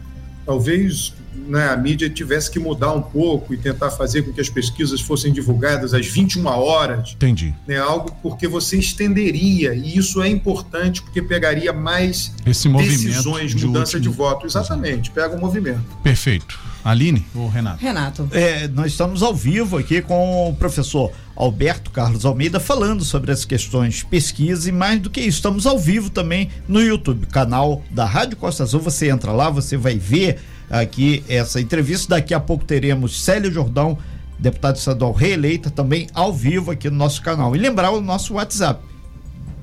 Talvez 0.46 1.14
né, 1.48 1.70
a 1.70 1.78
mídia 1.78 2.10
tivesse 2.10 2.52
que 2.52 2.60
mudar 2.60 2.92
um 2.94 3.02
pouco 3.02 3.54
e 3.54 3.58
tentar 3.58 3.90
fazer 3.92 4.24
com 4.24 4.34
que 4.34 4.42
as 4.42 4.50
pesquisas 4.50 5.02
fossem 5.02 5.32
divulgadas 5.32 5.94
às 5.94 6.06
21 6.06 6.46
horas. 6.48 7.14
Entendi. 7.14 7.54
Né, 7.68 7.78
algo 7.78 8.12
porque 8.22 8.48
você 8.48 8.78
estenderia, 8.78 9.74
e 9.74 9.98
isso 9.98 10.22
é 10.22 10.28
importante 10.28 11.02
porque 11.02 11.22
pegaria 11.22 11.74
mais 11.74 12.34
Esse 12.46 12.70
decisões, 12.70 13.56
de 13.56 13.66
mudança 13.66 14.00
de 14.00 14.10
voto. 14.10 14.46
Exatamente, 14.46 15.12
pega 15.12 15.36
o 15.36 15.40
movimento. 15.40 15.84
Perfeito. 16.04 16.60
Aline 16.84 17.26
ou 17.36 17.50
Renato? 17.50 17.82
Renato. 17.82 18.30
É, 18.32 18.68
nós 18.70 18.94
estamos 18.94 19.22
ao 19.22 19.36
vivo 19.36 19.78
aqui 19.78 20.02
com 20.02 20.50
o 20.50 20.56
professor 20.56 21.12
Alberto 21.36 21.92
Carlos 21.92 22.26
Almeida 22.26 22.62
falando 22.62 23.04
sobre 23.04 23.30
as 23.30 23.44
questões 23.44 24.04
pesquisa 24.04 24.70
e 24.70 24.72
mais 24.72 25.02
do 25.02 25.10
que 25.10 25.20
isso, 25.20 25.38
estamos 25.38 25.68
ao 25.68 25.78
vivo 25.78 26.10
também 26.10 26.50
no 26.68 26.82
YouTube, 26.82 27.26
canal 27.28 27.84
da 27.92 28.06
Rádio 28.06 28.38
Costa 28.38 28.64
Azul. 28.64 28.80
Você 28.80 29.10
entra 29.10 29.34
lá, 29.34 29.50
você 29.50 29.76
vai 29.76 29.98
ver 29.98 30.40
aqui 30.70 31.24
essa 31.28 31.60
entrevista. 31.60 32.16
Daqui 32.16 32.34
a 32.34 32.40
pouco 32.40 32.66
teremos 32.66 33.24
Célio 33.24 33.52
Jordão, 33.52 33.98
deputado 34.38 34.76
estadual 34.76 35.12
reeleita, 35.12 35.70
também 35.70 36.08
ao 36.14 36.34
vivo 36.34 36.72
aqui 36.72 36.90
no 36.90 36.98
nosso 36.98 37.22
canal. 37.22 37.56
E 37.56 37.60
lembrar 37.60 37.92
o 37.92 38.02
nosso 38.02 38.36
WhatsApp: 38.36 38.84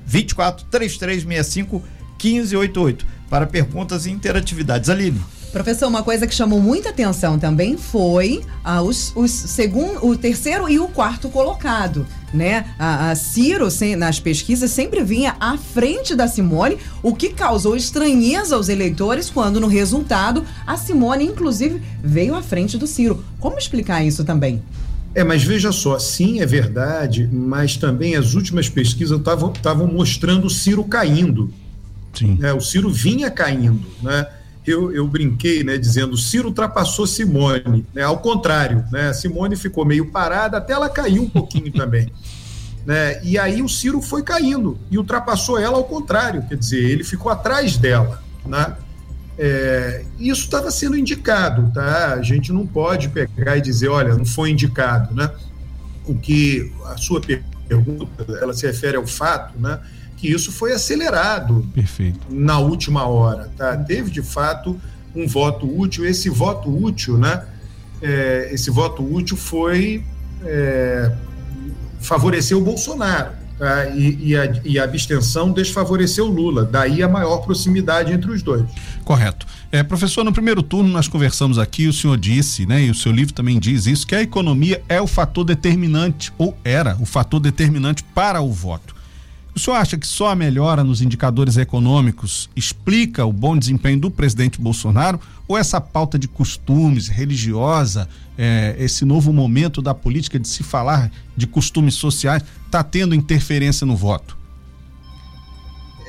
24 0.05 0.65
3365 0.65 1.83
1588 2.21 3.05
para 3.29 3.45
perguntas 3.45 4.05
e 4.05 4.11
interatividades. 4.11 4.89
Aline. 4.89 5.21
Professor, 5.55 5.87
uma 5.87 6.03
coisa 6.03 6.27
que 6.27 6.35
chamou 6.35 6.59
muita 6.59 6.89
atenção 6.89 7.39
também 7.39 7.77
foi 7.77 8.41
ah, 8.61 8.81
os, 8.81 9.13
os 9.15 9.31
segundo, 9.31 10.05
o 10.05 10.13
terceiro 10.17 10.69
e 10.69 10.77
o 10.79 10.89
quarto 10.89 11.29
colocado, 11.29 12.05
né? 12.33 12.65
A, 12.77 13.11
a 13.11 13.15
Ciro 13.15 13.71
sem, 13.71 13.95
nas 13.95 14.19
pesquisas 14.19 14.69
sempre 14.69 15.01
vinha 15.01 15.33
à 15.39 15.57
frente 15.57 16.13
da 16.13 16.27
Simone, 16.27 16.77
o 17.01 17.15
que 17.15 17.29
causou 17.29 17.73
estranheza 17.73 18.57
aos 18.57 18.67
eleitores 18.67 19.29
quando 19.29 19.61
no 19.61 19.67
resultado 19.67 20.43
a 20.67 20.75
Simone 20.75 21.23
inclusive 21.23 21.81
veio 22.03 22.35
à 22.35 22.41
frente 22.41 22.77
do 22.77 22.85
Ciro. 22.85 23.23
Como 23.39 23.57
explicar 23.57 24.03
isso 24.03 24.25
também? 24.25 24.61
É, 25.13 25.23
mas 25.23 25.41
veja 25.41 25.71
só, 25.71 25.97
sim, 25.97 26.41
é 26.41 26.45
verdade, 26.45 27.29
mas 27.31 27.77
também 27.77 28.17
as 28.17 28.33
últimas 28.33 28.67
pesquisas 28.67 29.21
estavam 29.21 29.87
mostrando 29.87 30.47
o 30.47 30.49
Ciro 30.49 30.83
caindo. 30.83 31.49
Sim. 32.13 32.39
É, 32.41 32.51
o 32.53 32.59
Ciro 32.59 32.89
vinha 32.89 33.31
caindo, 33.31 33.85
né? 34.03 34.27
Eu, 34.71 34.91
eu 34.93 35.07
brinquei, 35.07 35.63
né, 35.63 35.77
dizendo 35.77 36.17
Ciro 36.17 36.49
ultrapassou 36.49 37.05
Simone, 37.05 37.85
né, 37.93 38.03
ao 38.03 38.17
contrário, 38.19 38.85
né, 38.91 39.13
Simone 39.13 39.55
ficou 39.55 39.85
meio 39.85 40.07
parada, 40.11 40.57
até 40.57 40.73
ela 40.73 40.89
caiu 40.89 41.23
um 41.23 41.29
pouquinho 41.29 41.71
também. 41.73 42.11
Né, 42.85 43.19
e 43.23 43.37
aí 43.37 43.61
o 43.61 43.69
Ciro 43.69 44.01
foi 44.01 44.23
caindo 44.23 44.79
e 44.91 44.97
ultrapassou 44.97 45.57
ela 45.57 45.77
ao 45.77 45.83
contrário, 45.83 46.43
quer 46.47 46.55
dizer, 46.55 46.83
ele 46.83 47.03
ficou 47.03 47.31
atrás 47.31 47.77
dela, 47.77 48.23
né? 48.45 48.75
É, 49.37 50.05
isso 50.17 50.43
estava 50.43 50.71
sendo 50.71 50.97
indicado, 50.97 51.69
tá? 51.73 52.13
A 52.13 52.21
gente 52.21 52.53
não 52.53 52.65
pode 52.65 53.09
pegar 53.09 53.57
e 53.57 53.61
dizer, 53.61 53.89
olha, 53.89 54.15
não 54.15 54.25
foi 54.25 54.51
indicado, 54.51 55.13
né? 55.13 55.29
O 56.05 56.15
que 56.15 56.71
a 56.85 56.95
sua 56.95 57.19
pergunta, 57.19 58.25
ela 58.39 58.53
se 58.53 58.65
refere 58.65 58.95
ao 58.95 59.05
fato, 59.05 59.59
né? 59.59 59.79
Que 60.25 60.31
isso 60.31 60.51
foi 60.51 60.73
acelerado 60.73 61.63
Perfeito. 61.71 62.25
na 62.31 62.57
última 62.57 63.05
hora, 63.05 63.51
tá? 63.55 63.77
Teve 63.77 64.09
de 64.09 64.23
fato 64.23 64.75
um 65.15 65.27
voto 65.27 65.67
útil. 65.67 66.03
Esse 66.03 66.31
voto 66.31 66.67
útil, 66.67 67.15
né? 67.15 67.45
É, 68.01 68.49
esse 68.51 68.71
voto 68.71 69.03
útil 69.03 69.37
foi 69.37 70.03
é, 70.43 71.11
favorecer 71.99 72.57
o 72.57 72.61
Bolsonaro. 72.61 73.33
Tá? 73.59 73.85
E, 73.89 74.29
e, 74.29 74.35
a, 74.35 74.61
e, 74.65 74.79
a, 74.79 74.83
abstenção 74.83 75.51
desfavoreceu 75.51 76.25
Lula. 76.25 76.65
Daí 76.65 77.03
a 77.03 77.07
maior 77.07 77.37
proximidade 77.37 78.11
entre 78.11 78.31
os 78.31 78.41
dois. 78.41 78.65
Correto. 79.03 79.45
É, 79.71 79.83
professor, 79.83 80.23
no 80.23 80.33
primeiro 80.33 80.63
turno 80.63 80.89
nós 80.89 81.07
conversamos 81.07 81.59
aqui, 81.59 81.87
o 81.87 81.93
senhor 81.93 82.17
disse, 82.17 82.65
né, 82.65 82.81
e 82.81 82.89
o 82.89 82.95
seu 82.95 83.11
livro 83.11 83.31
também 83.31 83.59
diz 83.59 83.85
isso, 83.85 84.07
que 84.07 84.15
a 84.15 84.23
economia 84.23 84.81
é 84.89 84.99
o 84.99 85.05
fator 85.05 85.45
determinante, 85.45 86.33
ou 86.37 86.57
era 86.63 86.97
o 86.99 87.05
fator 87.05 87.39
determinante 87.39 88.03
para 88.03 88.41
o 88.41 88.51
voto. 88.51 88.94
O 89.55 89.59
senhor 89.59 89.77
acha 89.77 89.97
que 89.97 90.05
só 90.05 90.31
a 90.31 90.35
melhora 90.35 90.83
nos 90.83 91.01
indicadores 91.01 91.55
econômicos 91.55 92.49
explica 92.57 93.25
o 93.25 93.31
bom 93.31 93.57
desempenho 93.57 93.97
do 93.97 94.11
presidente 94.11 94.59
Bolsonaro? 94.59 95.17
Ou 95.47 95.57
essa 95.57 95.79
pauta 95.79 96.19
de 96.19 96.27
costumes 96.27 97.07
religiosa, 97.07 98.09
é, 98.37 98.75
esse 98.77 99.05
novo 99.05 99.31
momento 99.31 99.81
da 99.81 99.93
política 99.93 100.37
de 100.37 100.49
se 100.49 100.61
falar 100.61 101.09
de 101.37 101.47
costumes 101.47 101.95
sociais, 101.95 102.43
está 102.65 102.83
tendo 102.83 103.15
interferência 103.15 103.87
no 103.87 103.95
voto? 103.95 104.37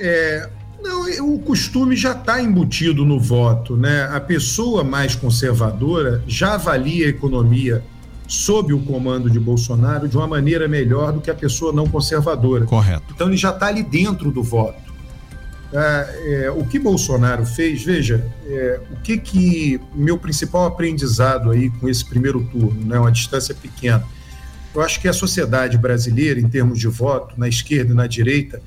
É, 0.00 0.50
não, 0.82 1.34
o 1.34 1.38
costume 1.38 1.94
já 1.94 2.12
está 2.12 2.42
embutido 2.42 3.04
no 3.04 3.20
voto, 3.20 3.76
né? 3.76 4.08
A 4.12 4.18
pessoa 4.18 4.82
mais 4.82 5.14
conservadora 5.14 6.20
já 6.26 6.54
avalia 6.54 7.06
a 7.06 7.10
economia 7.10 7.84
sob 8.26 8.72
o 8.72 8.80
comando 8.80 9.30
de 9.30 9.38
Bolsonaro 9.38 10.08
de 10.08 10.16
uma 10.16 10.26
maneira 10.26 10.66
melhor 10.66 11.12
do 11.12 11.20
que 11.20 11.30
a 11.30 11.34
pessoa 11.34 11.72
não 11.72 11.86
conservadora. 11.86 12.64
Correto. 12.64 13.14
Então 13.14 13.28
ele 13.28 13.36
já 13.36 13.50
está 13.50 13.66
ali 13.66 13.82
dentro 13.82 14.30
do 14.30 14.42
voto. 14.42 14.86
É, 15.72 16.44
é, 16.44 16.50
o 16.50 16.64
que 16.64 16.78
Bolsonaro 16.78 17.44
fez, 17.44 17.82
veja, 17.82 18.24
é, 18.46 18.80
o 18.92 18.96
que 19.02 19.18
que 19.18 19.80
meu 19.94 20.16
principal 20.16 20.64
aprendizado 20.64 21.50
aí 21.50 21.70
com 21.70 21.88
esse 21.88 22.04
primeiro 22.04 22.44
turno, 22.44 22.84
né, 22.84 22.98
uma 22.98 23.10
distância 23.10 23.54
pequena, 23.54 24.04
eu 24.74 24.80
acho 24.80 25.00
que 25.00 25.08
a 25.08 25.12
sociedade 25.12 25.76
brasileira, 25.76 26.38
em 26.38 26.48
termos 26.48 26.78
de 26.78 26.86
voto, 26.86 27.34
na 27.38 27.48
esquerda 27.48 27.92
e 27.92 27.96
na 27.96 28.06
direita, 28.06 28.60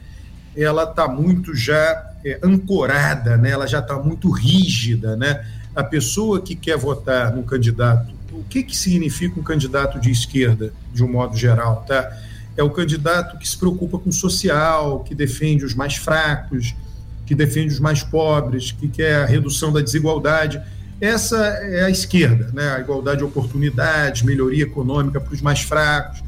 ela 0.55 0.83
está 0.83 1.07
muito 1.07 1.55
já 1.55 2.15
é, 2.25 2.39
ancorada, 2.43 3.37
né, 3.37 3.51
ela 3.51 3.65
já 3.65 3.79
está 3.79 3.97
muito 3.97 4.29
rígida, 4.29 5.15
né? 5.15 5.45
A 5.75 5.83
pessoa 5.83 6.41
que 6.41 6.55
quer 6.55 6.77
votar 6.77 7.33
num 7.33 7.43
candidato 7.43 8.18
o 8.31 8.43
que, 8.43 8.63
que 8.63 8.75
significa 8.75 9.39
um 9.39 9.43
candidato 9.43 9.99
de 9.99 10.11
esquerda, 10.11 10.73
de 10.93 11.03
um 11.03 11.11
modo 11.11 11.35
geral, 11.37 11.83
tá? 11.87 12.11
É 12.55 12.63
o 12.63 12.69
candidato 12.69 13.37
que 13.37 13.47
se 13.47 13.57
preocupa 13.57 13.97
com 13.97 14.09
o 14.09 14.13
social, 14.13 15.03
que 15.03 15.15
defende 15.15 15.63
os 15.63 15.73
mais 15.73 15.95
fracos, 15.95 16.75
que 17.25 17.33
defende 17.33 17.73
os 17.73 17.79
mais 17.79 18.03
pobres, 18.03 18.71
que 18.71 18.87
quer 18.87 19.23
a 19.23 19.25
redução 19.25 19.71
da 19.71 19.81
desigualdade. 19.81 20.61
Essa 20.99 21.37
é 21.37 21.83
a 21.83 21.89
esquerda, 21.89 22.51
né? 22.53 22.71
A 22.71 22.79
igualdade 22.79 23.19
de 23.19 23.23
oportunidades, 23.23 24.23
melhoria 24.23 24.63
econômica 24.63 25.21
para 25.21 25.33
os 25.33 25.41
mais 25.41 25.61
fracos. 25.61 26.21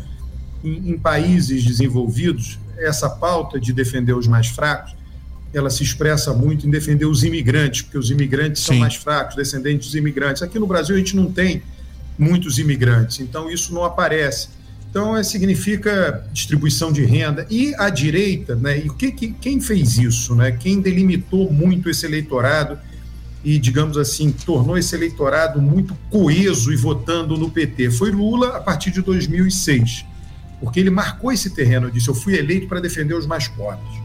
Em, 0.64 0.92
em 0.92 0.98
países 0.98 1.64
desenvolvidos, 1.64 2.60
essa 2.78 3.10
pauta 3.10 3.60
de 3.60 3.74
defender 3.74 4.14
os 4.14 4.28
mais 4.28 4.48
fracos 4.48 4.96
ela 5.54 5.70
se 5.70 5.84
expressa 5.84 6.34
muito 6.34 6.66
em 6.66 6.70
defender 6.70 7.06
os 7.06 7.24
imigrantes, 7.24 7.82
porque 7.82 7.98
os 7.98 8.10
imigrantes 8.10 8.62
Sim. 8.62 8.68
são 8.68 8.78
mais 8.78 8.96
fracos, 8.96 9.36
descendentes 9.36 9.88
dos 9.88 9.96
imigrantes. 9.96 10.42
Aqui 10.42 10.58
no 10.58 10.66
Brasil 10.66 10.96
a 10.96 10.98
gente 10.98 11.16
não 11.16 11.32
tem 11.32 11.62
muitos 12.18 12.58
imigrantes. 12.58 13.20
Então, 13.20 13.50
isso 13.50 13.74
não 13.74 13.84
aparece. 13.84 14.50
Então, 14.92 15.16
é, 15.16 15.24
significa 15.24 16.26
distribuição 16.34 16.92
de 16.92 17.06
renda. 17.06 17.48
E 17.50 17.74
a 17.76 17.90
direita, 17.90 18.56
né, 18.56 18.78
e 18.78 18.90
que, 18.90 19.12
que, 19.14 19.32
quem 19.32 19.62
fez 19.62 19.98
isso? 19.98 20.36
Né, 20.36 20.52
quem 20.52 20.82
delimitou 20.82 21.52
muito 21.52 21.90
esse 21.90 22.06
eleitorado 22.06 22.78
e, 23.44 23.58
digamos 23.58 23.98
assim, 23.98 24.32
tornou 24.32 24.78
esse 24.78 24.94
eleitorado 24.94 25.62
muito 25.62 25.98
coeso 26.10 26.74
e 26.74 26.76
votando 26.76 27.38
no 27.38 27.50
PT? 27.50 27.90
Foi 27.92 28.12
Lula 28.12 28.58
a 28.58 28.60
partir 28.60 28.92
de 28.92 29.02
2006. 29.02 30.06
Porque 30.60 30.80
ele 30.80 30.90
marcou 30.90 31.32
esse 31.32 31.50
terreno, 31.52 31.90
disse: 31.90 32.10
eu 32.10 32.14
fui 32.14 32.38
eleito 32.38 32.68
para 32.68 32.82
defender 32.82 33.14
os 33.14 33.26
mais 33.26 33.48
pobres. 33.48 34.02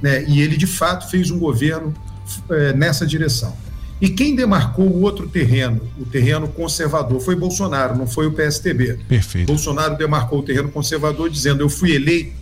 Né, 0.00 0.24
e 0.24 0.40
ele, 0.40 0.56
de 0.56 0.68
fato, 0.68 1.10
fez 1.10 1.32
um 1.32 1.38
governo 1.38 1.92
é, 2.48 2.72
nessa 2.72 3.04
direção. 3.04 3.56
E 4.02 4.10
quem 4.10 4.34
demarcou 4.34 4.84
o 4.84 5.02
outro 5.02 5.28
terreno, 5.28 5.80
o 5.96 6.04
terreno 6.04 6.48
conservador, 6.48 7.20
foi 7.20 7.36
Bolsonaro, 7.36 7.96
não 7.96 8.04
foi 8.04 8.26
o 8.26 8.32
PSTB. 8.32 8.98
Perfeito. 9.08 9.46
Bolsonaro 9.46 9.96
demarcou 9.96 10.40
o 10.40 10.42
terreno 10.42 10.68
conservador 10.68 11.30
dizendo: 11.30 11.62
eu 11.62 11.68
fui 11.68 11.94
eleito 11.94 12.32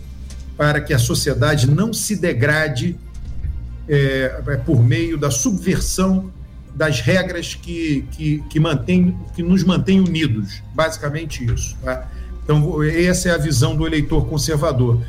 para 0.57 0.81
que 0.81 0.91
a 0.91 0.97
sociedade 0.97 1.69
não 1.69 1.93
se 1.93 2.15
degrade 2.15 2.97
é, 3.87 4.41
é 4.47 4.57
por 4.57 4.81
meio 4.81 5.19
da 5.19 5.29
subversão 5.29 6.31
das 6.73 6.99
regras 6.99 7.53
que, 7.53 8.05
que, 8.11 8.43
que, 8.49 8.59
mantém, 8.59 9.15
que 9.35 9.43
nos 9.43 9.63
mantém 9.63 9.99
unidos. 9.99 10.63
Basicamente 10.73 11.45
isso. 11.45 11.77
Tá? 11.83 12.09
Então, 12.43 12.81
essa 12.81 13.29
é 13.29 13.33
a 13.33 13.37
visão 13.37 13.75
do 13.75 13.85
eleitor 13.85 14.25
conservador. 14.25 14.99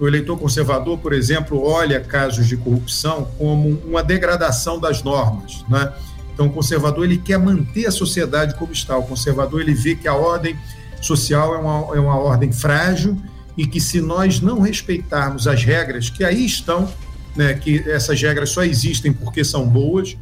O 0.00 0.08
eleitor 0.08 0.38
conservador, 0.38 0.98
por 0.98 1.12
exemplo, 1.12 1.62
olha 1.62 2.00
casos 2.00 2.48
de 2.48 2.56
corrupção 2.56 3.28
como 3.38 3.80
uma 3.84 4.02
degradação 4.02 4.80
das 4.80 5.02
normas, 5.02 5.64
né? 5.68 5.92
Então, 6.32 6.46
o 6.46 6.50
conservador 6.50 7.04
ele 7.04 7.18
quer 7.18 7.38
manter 7.38 7.86
a 7.86 7.90
sociedade 7.90 8.54
como 8.54 8.72
está. 8.72 8.96
O 8.96 9.02
conservador 9.02 9.60
ele 9.60 9.74
vê 9.74 9.94
que 9.94 10.08
a 10.08 10.14
ordem 10.14 10.56
social 11.00 11.54
é 11.54 11.58
uma, 11.58 11.96
é 11.96 12.00
uma 12.00 12.16
ordem 12.16 12.50
frágil 12.50 13.16
e 13.56 13.66
que 13.66 13.80
se 13.80 14.00
nós 14.00 14.40
não 14.40 14.60
respeitarmos 14.60 15.46
as 15.46 15.62
regras 15.62 16.08
que 16.08 16.24
aí 16.24 16.44
estão, 16.44 16.88
né, 17.36 17.54
que 17.54 17.78
essas 17.90 18.20
regras 18.20 18.50
só 18.50 18.64
existem 18.64 19.12
porque 19.12 19.44
são 19.44 19.68
boas, 19.68 20.16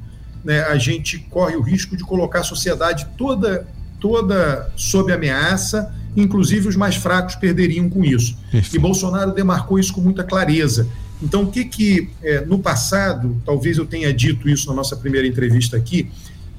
né, 0.45 0.63
a 0.63 0.77
gente 0.77 1.19
corre 1.19 1.55
o 1.55 1.63
risco 1.63 1.97
de 1.97 2.03
colocar 2.03 2.41
a 2.41 2.45
sociedade 2.45 3.07
toda 3.17 3.67
toda 4.01 4.73
sob 4.77 5.13
ameaça 5.13 5.95
inclusive 6.17 6.69
os 6.69 6.77
mais 6.77 6.97
fracos 6.97 7.35
perderiam 7.35 7.89
com 7.89 8.05
isso. 8.05 8.37
Perfeito. 8.51 8.77
E 8.77 8.79
Bolsonaro 8.79 9.33
demarcou 9.33 9.79
isso 9.79 9.93
com 9.93 10.01
muita 10.01 10.25
clareza. 10.25 10.89
Então, 11.23 11.43
o 11.43 11.51
que 11.51 11.65
que 11.65 12.11
é, 12.23 12.45
no 12.45 12.59
passado, 12.59 13.37
talvez 13.45 13.77
eu 13.77 13.87
tenha 13.87 14.13
dito 14.13 14.49
isso 14.49 14.69
na 14.69 14.75
nossa 14.75 14.97
primeira 14.97 15.27
entrevista 15.27 15.77
aqui, 15.77 16.11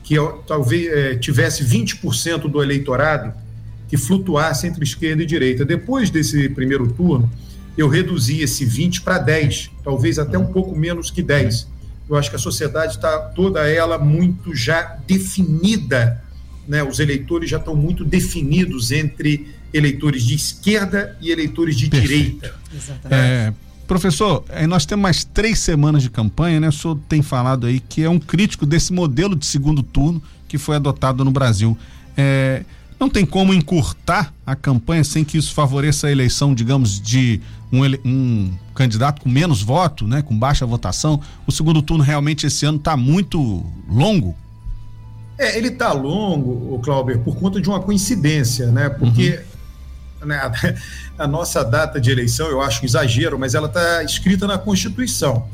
que 0.04 0.14
eu, 0.14 0.44
talvez 0.48 0.88
é, 0.88 1.16
tivesse 1.16 1.64
20% 1.64 2.50
do 2.50 2.62
eleitorado 2.62 3.34
que 3.88 3.98
flutuasse 3.98 4.68
entre 4.68 4.84
esquerda 4.84 5.24
e 5.24 5.26
direita. 5.26 5.66
Depois 5.66 6.10
desse 6.10 6.48
primeiro 6.50 6.88
turno, 6.94 7.30
eu 7.78 7.88
reduzi 7.88 8.42
esse 8.42 8.64
20 8.66 9.02
para 9.02 9.18
10, 9.18 9.72
talvez 9.84 10.20
até 10.20 10.38
um 10.38 10.46
pouco 10.46 10.76
menos 10.76 11.10
que 11.10 11.22
10. 11.22 11.68
Eu 12.10 12.16
acho 12.16 12.30
que 12.30 12.36
a 12.36 12.40
sociedade 12.40 12.96
está 12.96 13.18
toda 13.20 13.68
ela 13.70 13.98
muito 13.98 14.56
já 14.56 14.98
definida 15.08 16.22
né, 16.72 16.82
os 16.82 17.02
eleitores 17.02 17.50
já 17.50 17.58
estão 17.58 17.76
muito 17.76 18.06
definidos 18.06 18.94
entre 18.94 19.46
eleitores 19.74 20.24
de 20.24 20.36
esquerda 20.36 21.18
e 21.20 21.30
eleitores 21.30 21.76
de 21.76 21.90
Perfeito. 21.90 22.40
direita. 22.40 22.56
É, 23.10 23.52
professor, 23.86 24.46
nós 24.70 24.86
temos 24.86 25.04
mais 25.04 25.26
três 25.26 25.60
semanas 25.60 26.02
de 26.02 26.10
campanha, 26.10 26.62
né? 26.62 26.70
O 26.70 26.72
senhor 26.72 26.98
tem 27.10 27.22
falado 27.22 27.68
aí 27.68 27.82
que 27.82 28.04
é 28.04 28.10
um 28.10 28.18
crítico 28.18 28.66
desse 28.66 28.94
modelo 28.94 29.36
de 29.36 29.46
segundo 29.46 29.84
turno 29.84 30.24
que 30.48 30.58
foi 30.58 30.78
adotado 30.78 31.26
no 31.26 31.32
Brasil. 31.32 31.78
É, 32.16 32.64
não 32.98 33.10
tem 33.10 33.26
como 33.26 33.54
encurtar 33.54 34.34
a 34.46 34.56
campanha 34.56 35.04
sem 35.04 35.26
que 35.26 35.38
isso 35.38 35.54
favoreça 35.54 36.08
a 36.08 36.12
eleição, 36.12 36.56
digamos, 36.56 37.02
de 37.02 37.42
um, 37.70 37.82
um 38.06 38.54
candidato 38.74 39.22
com 39.22 39.28
menos 39.28 39.62
voto, 39.62 40.08
né, 40.08 40.22
com 40.22 40.40
baixa 40.40 40.66
votação. 40.66 41.20
O 41.46 41.52
segundo 41.52 41.82
turno 41.82 42.02
realmente 42.02 42.48
esse 42.48 42.66
ano 42.66 42.78
está 42.78 42.96
muito 42.96 43.66
longo. 43.90 44.38
É, 45.42 45.58
ele 45.58 45.70
está 45.70 45.92
longo, 45.92 46.76
o 46.76 46.78
Clauber, 46.78 47.18
por 47.18 47.36
conta 47.36 47.60
de 47.60 47.68
uma 47.68 47.80
coincidência, 47.80 48.68
né? 48.68 48.90
Porque 48.90 49.40
uhum. 50.22 50.28
né, 50.28 50.36
a, 50.38 50.54
a, 51.24 51.28
nossa 51.28 51.64
data 51.64 52.00
de 52.00 52.12
eleição, 52.12 52.48
eu 52.48 52.62
acho 52.62 52.84
um 52.84 52.86
exagero, 52.86 53.40
mas 53.40 53.56
ela 53.56 53.66
está 53.68 54.04
escrita 54.04 54.46
na 54.46 54.60
Constituição. 54.60 55.48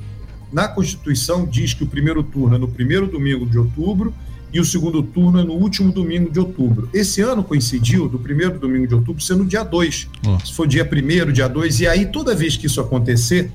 Na 0.52 0.68
Constituição 0.68 1.46
diz 1.46 1.74
que 1.74 1.86
o 1.86 1.88
primeiro 1.88 2.22
turno 2.22 2.58
é 2.58 2.60
no 2.60 2.68
primeiro 2.68 3.08
domingo 3.08 3.46
de 3.46 3.58
outubro 3.58 4.14
e 4.52 4.60
o 4.60 4.66
segundo 4.66 5.02
turno 5.02 5.40
é 5.40 5.44
no 5.46 5.54
último 5.54 5.90
domingo 5.90 6.30
de 6.30 6.40
outubro. 6.40 6.90
Esse 6.94 7.22
ano 7.22 7.42
coincidiu 7.42 8.10
do 8.10 8.20
primeiro 8.20 8.60
domingo 8.60 8.88
de 8.88 8.94
outubro 8.94 9.24
ser 9.24 9.38
no 9.38 9.46
dia 9.46 9.64
2. 9.64 10.10
Oh. 10.28 10.46
Se 10.46 10.54
for 10.54 10.68
dia 10.68 10.84
1 10.84 11.32
dia 11.32 11.48
2, 11.48 11.80
e 11.80 11.88
aí 11.88 12.06
toda 12.08 12.36
vez 12.36 12.58
que 12.58 12.66
isso 12.66 12.82
acontecer, 12.82 13.50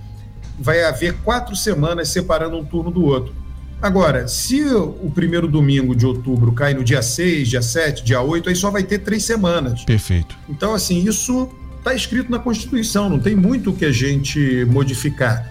vai 0.59 0.83
haver 0.83 1.13
quatro 1.25 1.55
semanas 1.55 2.09
separando 2.09 2.57
um 2.57 2.65
turno 2.65 2.91
do 2.91 3.05
outro. 3.05 3.42
Agora, 3.83 4.29
se 4.29 4.65
o 4.65 5.11
primeiro 5.13 5.49
domingo 5.49 5.95
de 5.95 6.07
outubro 6.07 6.53
cai 6.53 6.73
no 6.73 6.85
dia 6.85 7.03
6, 7.03 7.49
dia 7.49 7.61
7, 7.61 8.05
dia 8.05 8.21
8, 8.21 8.49
aí 8.49 8.55
só 8.55 8.71
vai 8.71 8.85
ter 8.85 9.01
três 9.01 9.25
semanas. 9.25 9.85
Perfeito. 9.85 10.37
Então, 10.49 10.73
assim, 10.73 11.05
isso 11.05 11.51
está 11.79 11.93
escrito 11.93 12.31
na 12.31 12.39
Constituição, 12.39 13.11
não 13.11 13.19
tem 13.19 13.35
muito 13.35 13.71
o 13.71 13.73
que 13.73 13.85
a 13.85 13.91
gente 13.91 14.65
modificar. 14.67 15.51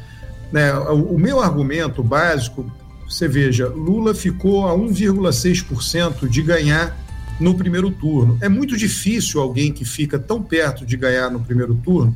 Né? 0.50 0.74
O, 0.74 1.20
meu 1.20 1.42
argumento 1.42 2.02
básico 2.02 2.72
você 3.08 3.28
veja, 3.28 3.68
Lula 3.68 4.16
ficou 4.16 4.66
a 4.66 4.74
1,6% 4.74 6.30
de 6.30 6.42
ganhar 6.42 6.98
no 7.38 7.54
primeiro 7.56 7.92
turno. 7.92 8.38
É 8.40 8.48
muito 8.48 8.78
difícil 8.78 9.42
alguém 9.42 9.74
que 9.74 9.84
fica 9.84 10.18
tão 10.18 10.42
perto 10.42 10.86
de 10.86 10.96
ganhar 10.96 11.30
no 11.30 11.42
primeiro 11.42 11.76
turno 11.76 12.16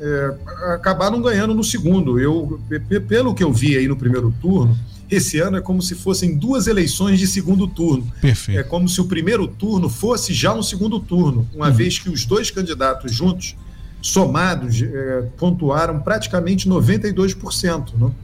é, 0.00 0.34
acabar 0.74 1.10
não 1.10 1.20
ganhando 1.20 1.54
no 1.54 1.64
segundo. 1.64 2.20
Eu, 2.20 2.60
pelo 3.08 3.34
que 3.34 3.42
eu 3.42 3.52
vi 3.52 3.76
aí 3.76 3.88
no 3.88 3.96
primeiro 3.96 4.32
turno, 4.40 4.76
esse 5.10 5.38
ano 5.38 5.56
é 5.56 5.60
como 5.60 5.80
se 5.80 5.94
fossem 5.94 6.36
duas 6.36 6.66
eleições 6.66 7.18
de 7.18 7.26
segundo 7.26 7.66
turno. 7.66 8.12
Perfeito. 8.20 8.58
É 8.58 8.62
como 8.62 8.88
se 8.88 9.00
o 9.00 9.04
primeiro 9.04 9.46
turno 9.46 9.88
fosse 9.88 10.34
já 10.34 10.52
um 10.52 10.62
segundo 10.62 10.98
turno, 10.98 11.48
uma 11.54 11.68
uhum. 11.68 11.74
vez 11.74 11.98
que 11.98 12.10
os 12.10 12.24
dois 12.24 12.50
candidatos 12.50 13.12
juntos, 13.12 13.56
somados, 14.02 14.82
é, 14.82 15.22
pontuaram 15.36 16.00
praticamente 16.00 16.68
92%. 16.68 17.90
Não? 17.98 18.14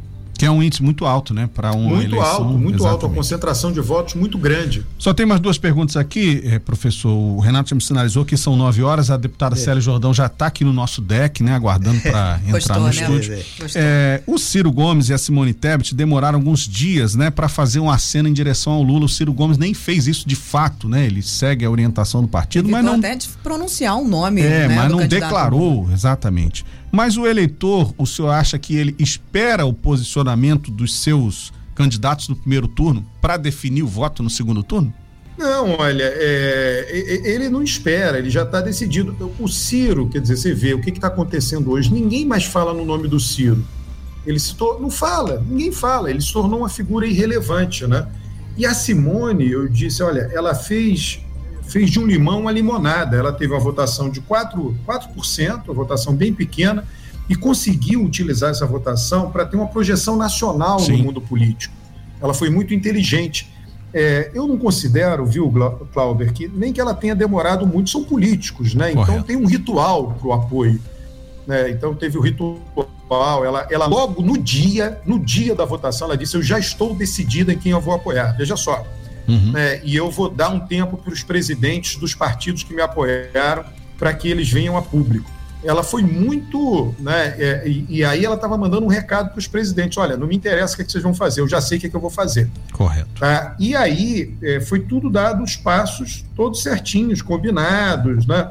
Que 0.42 0.46
é 0.46 0.50
um 0.50 0.60
índice 0.60 0.82
muito 0.82 1.06
alto, 1.06 1.32
né? 1.32 1.48
Para 1.54 1.70
uma 1.70 1.94
muito 1.94 2.16
eleição. 2.16 2.32
alto, 2.32 2.44
muito 2.46 2.74
Exatamente. 2.74 3.04
alto, 3.04 3.06
a 3.06 3.08
concentração 3.10 3.70
de 3.70 3.80
votos 3.80 4.14
muito 4.14 4.36
grande. 4.36 4.84
Só 4.98 5.14
tem 5.14 5.24
mais 5.24 5.40
duas 5.40 5.56
perguntas 5.56 5.96
aqui, 5.96 6.42
eh, 6.44 6.58
professor. 6.58 7.12
O 7.12 7.38
Renato 7.38 7.70
já 7.70 7.76
me 7.76 7.80
sinalizou 7.80 8.24
que 8.24 8.36
são 8.36 8.56
nove 8.56 8.82
horas. 8.82 9.08
A 9.08 9.16
deputada 9.16 9.54
é. 9.54 9.56
Célia 9.56 9.80
Jordão 9.80 10.12
já 10.12 10.26
está 10.26 10.46
aqui 10.46 10.64
no 10.64 10.72
nosso 10.72 11.00
deck, 11.00 11.44
né? 11.44 11.54
Aguardando 11.54 12.00
para 12.00 12.40
entrar 12.44 12.76
Gostou, 12.76 12.76
no 12.78 12.84
né? 12.86 12.90
estúdio. 12.90 13.38
É, 13.76 14.20
o 14.26 14.36
Ciro 14.36 14.72
Gomes 14.72 15.10
e 15.10 15.14
a 15.14 15.18
Simone 15.18 15.54
Tebet 15.54 15.94
demoraram 15.94 16.40
alguns 16.40 16.66
dias, 16.66 17.14
né? 17.14 17.30
Para 17.30 17.48
fazer 17.48 17.78
uma 17.78 17.96
cena 17.96 18.28
em 18.28 18.32
direção 18.32 18.72
ao 18.72 18.82
Lula. 18.82 19.04
O 19.04 19.08
Ciro 19.08 19.32
Gomes 19.32 19.58
nem 19.58 19.72
fez 19.72 20.08
isso 20.08 20.26
de 20.26 20.34
fato, 20.34 20.88
né? 20.88 21.06
Ele 21.06 21.22
segue 21.22 21.64
a 21.64 21.70
orientação 21.70 22.20
do 22.20 22.26
partido, 22.26 22.64
Evitou 22.64 22.82
mas 22.82 22.84
não. 22.84 22.98
até 22.98 23.14
de 23.14 23.28
pronunciar 23.44 23.96
um 23.96 24.08
nome. 24.08 24.40
É, 24.40 24.66
né, 24.66 24.74
mas 24.74 24.90
não 24.90 25.06
declarou, 25.06 25.88
exatamente. 25.92 26.64
Mas 26.92 27.16
o 27.16 27.26
eleitor, 27.26 27.94
o 27.96 28.06
senhor 28.06 28.28
acha 28.28 28.58
que 28.58 28.76
ele 28.76 28.94
espera 28.98 29.64
o 29.64 29.72
posicionamento 29.72 30.70
dos 30.70 30.94
seus 30.94 31.50
candidatos 31.74 32.28
no 32.28 32.36
primeiro 32.36 32.68
turno 32.68 33.04
para 33.18 33.38
definir 33.38 33.82
o 33.82 33.86
voto 33.88 34.22
no 34.22 34.28
segundo 34.28 34.62
turno? 34.62 34.92
Não, 35.38 35.70
olha, 35.78 36.04
é, 36.04 37.22
ele 37.24 37.48
não 37.48 37.62
espera, 37.62 38.18
ele 38.18 38.28
já 38.28 38.42
está 38.42 38.60
decidido. 38.60 39.16
O 39.38 39.48
Ciro, 39.48 40.06
quer 40.10 40.20
dizer, 40.20 40.36
você 40.36 40.54
vê 40.54 40.74
o 40.74 40.82
que 40.82 40.90
está 40.90 41.08
acontecendo 41.08 41.70
hoje, 41.70 41.92
ninguém 41.92 42.26
mais 42.26 42.44
fala 42.44 42.74
no 42.74 42.84
nome 42.84 43.08
do 43.08 43.18
Ciro. 43.18 43.64
Ele 44.26 44.38
se 44.38 44.54
tor... 44.54 44.78
não 44.80 44.90
fala, 44.90 45.42
ninguém 45.48 45.72
fala, 45.72 46.10
ele 46.10 46.20
se 46.20 46.30
tornou 46.30 46.60
uma 46.60 46.68
figura 46.68 47.06
irrelevante, 47.06 47.86
né? 47.86 48.06
E 48.56 48.66
a 48.66 48.74
Simone, 48.74 49.50
eu 49.50 49.66
disse, 49.66 50.02
olha, 50.02 50.30
ela 50.32 50.54
fez 50.54 51.20
fez 51.72 51.90
de 51.90 51.98
um 51.98 52.06
limão 52.06 52.42
uma 52.42 52.52
limonada. 52.52 53.16
Ela 53.16 53.32
teve 53.32 53.52
uma 53.52 53.60
votação 53.60 54.10
de 54.10 54.20
4%, 54.20 54.74
4% 54.86 55.64
uma 55.64 55.74
votação 55.74 56.14
bem 56.14 56.32
pequena, 56.34 56.86
e 57.28 57.34
conseguiu 57.34 58.04
utilizar 58.04 58.50
essa 58.50 58.66
votação 58.66 59.30
para 59.30 59.46
ter 59.46 59.56
uma 59.56 59.68
projeção 59.68 60.16
nacional 60.16 60.78
Sim. 60.78 60.98
no 60.98 61.04
mundo 61.04 61.20
político. 61.20 61.74
Ela 62.20 62.34
foi 62.34 62.50
muito 62.50 62.74
inteligente. 62.74 63.50
É, 63.94 64.30
eu 64.34 64.46
não 64.46 64.58
considero, 64.58 65.24
viu, 65.24 65.50
Clauber, 65.92 66.32
que 66.32 66.46
nem 66.48 66.72
que 66.72 66.80
ela 66.80 66.94
tenha 66.94 67.14
demorado 67.14 67.66
muito, 67.66 67.90
são 67.90 68.04
políticos, 68.04 68.74
né? 68.74 68.90
Então 68.90 69.04
Correto. 69.04 69.24
tem 69.24 69.36
um 69.36 69.46
ritual 69.46 70.12
para 70.18 70.28
o 70.28 70.32
apoio. 70.32 70.80
Né? 71.46 71.70
Então 71.70 71.94
teve 71.94 72.18
o 72.18 72.20
ritual, 72.20 73.44
ela, 73.44 73.66
ela 73.70 73.86
logo 73.86 74.22
no 74.22 74.38
dia, 74.38 75.00
no 75.04 75.18
dia 75.18 75.54
da 75.54 75.64
votação, 75.64 76.06
ela 76.06 76.16
disse: 76.16 76.36
Eu 76.36 76.42
já 76.42 76.58
estou 76.58 76.94
decidida 76.94 77.52
em 77.52 77.58
quem 77.58 77.72
eu 77.72 77.80
vou 77.80 77.94
apoiar. 77.94 78.32
Veja 78.36 78.56
só, 78.56 78.84
Uhum. 79.28 79.52
Né, 79.52 79.80
e 79.84 79.94
eu 79.96 80.10
vou 80.10 80.28
dar 80.28 80.48
um 80.48 80.60
tempo 80.60 80.96
para 80.96 81.12
os 81.12 81.22
presidentes 81.22 81.96
dos 81.96 82.14
partidos 82.14 82.62
que 82.62 82.74
me 82.74 82.82
apoiaram 82.82 83.64
para 83.98 84.12
que 84.12 84.28
eles 84.28 84.50
venham 84.50 84.76
a 84.76 84.82
público. 84.82 85.30
Ela 85.64 85.84
foi 85.84 86.02
muito. 86.02 86.92
Né, 86.98 87.34
é, 87.38 87.62
e, 87.66 87.86
e, 87.88 88.04
aí 88.04 88.24
ela 88.24 88.34
estava 88.34 88.58
mandando 88.58 88.84
um 88.84 88.88
recado 88.88 89.30
para 89.30 89.38
os 89.38 89.46
presidentes: 89.46 89.96
olha, 89.96 90.16
não 90.16 90.26
me 90.26 90.34
interessa 90.34 90.74
o 90.74 90.76
que, 90.76 90.82
é 90.82 90.84
que, 90.84 90.90
vocês 90.90 91.04
vão 91.04 91.14
fazer, 91.14 91.40
eu 91.40 91.48
já 91.48 91.60
sei 91.60 91.78
o 91.78 91.80
que, 91.80 91.86
é 91.86 91.90
que 91.90 91.94
eu 91.94 92.00
vou 92.00 92.10
fazer. 92.10 92.50
Correto. 92.72 93.20
Tá? 93.20 93.54
E 93.60 93.76
aí 93.76 94.34
é, 94.42 94.60
foi 94.60 94.80
tudo 94.80 95.08
dado 95.08 95.44
os 95.44 95.56
passos 95.56 96.24
todos 96.34 96.62
certinhos, 96.62 97.22
combinados, 97.22 98.26
né? 98.26 98.50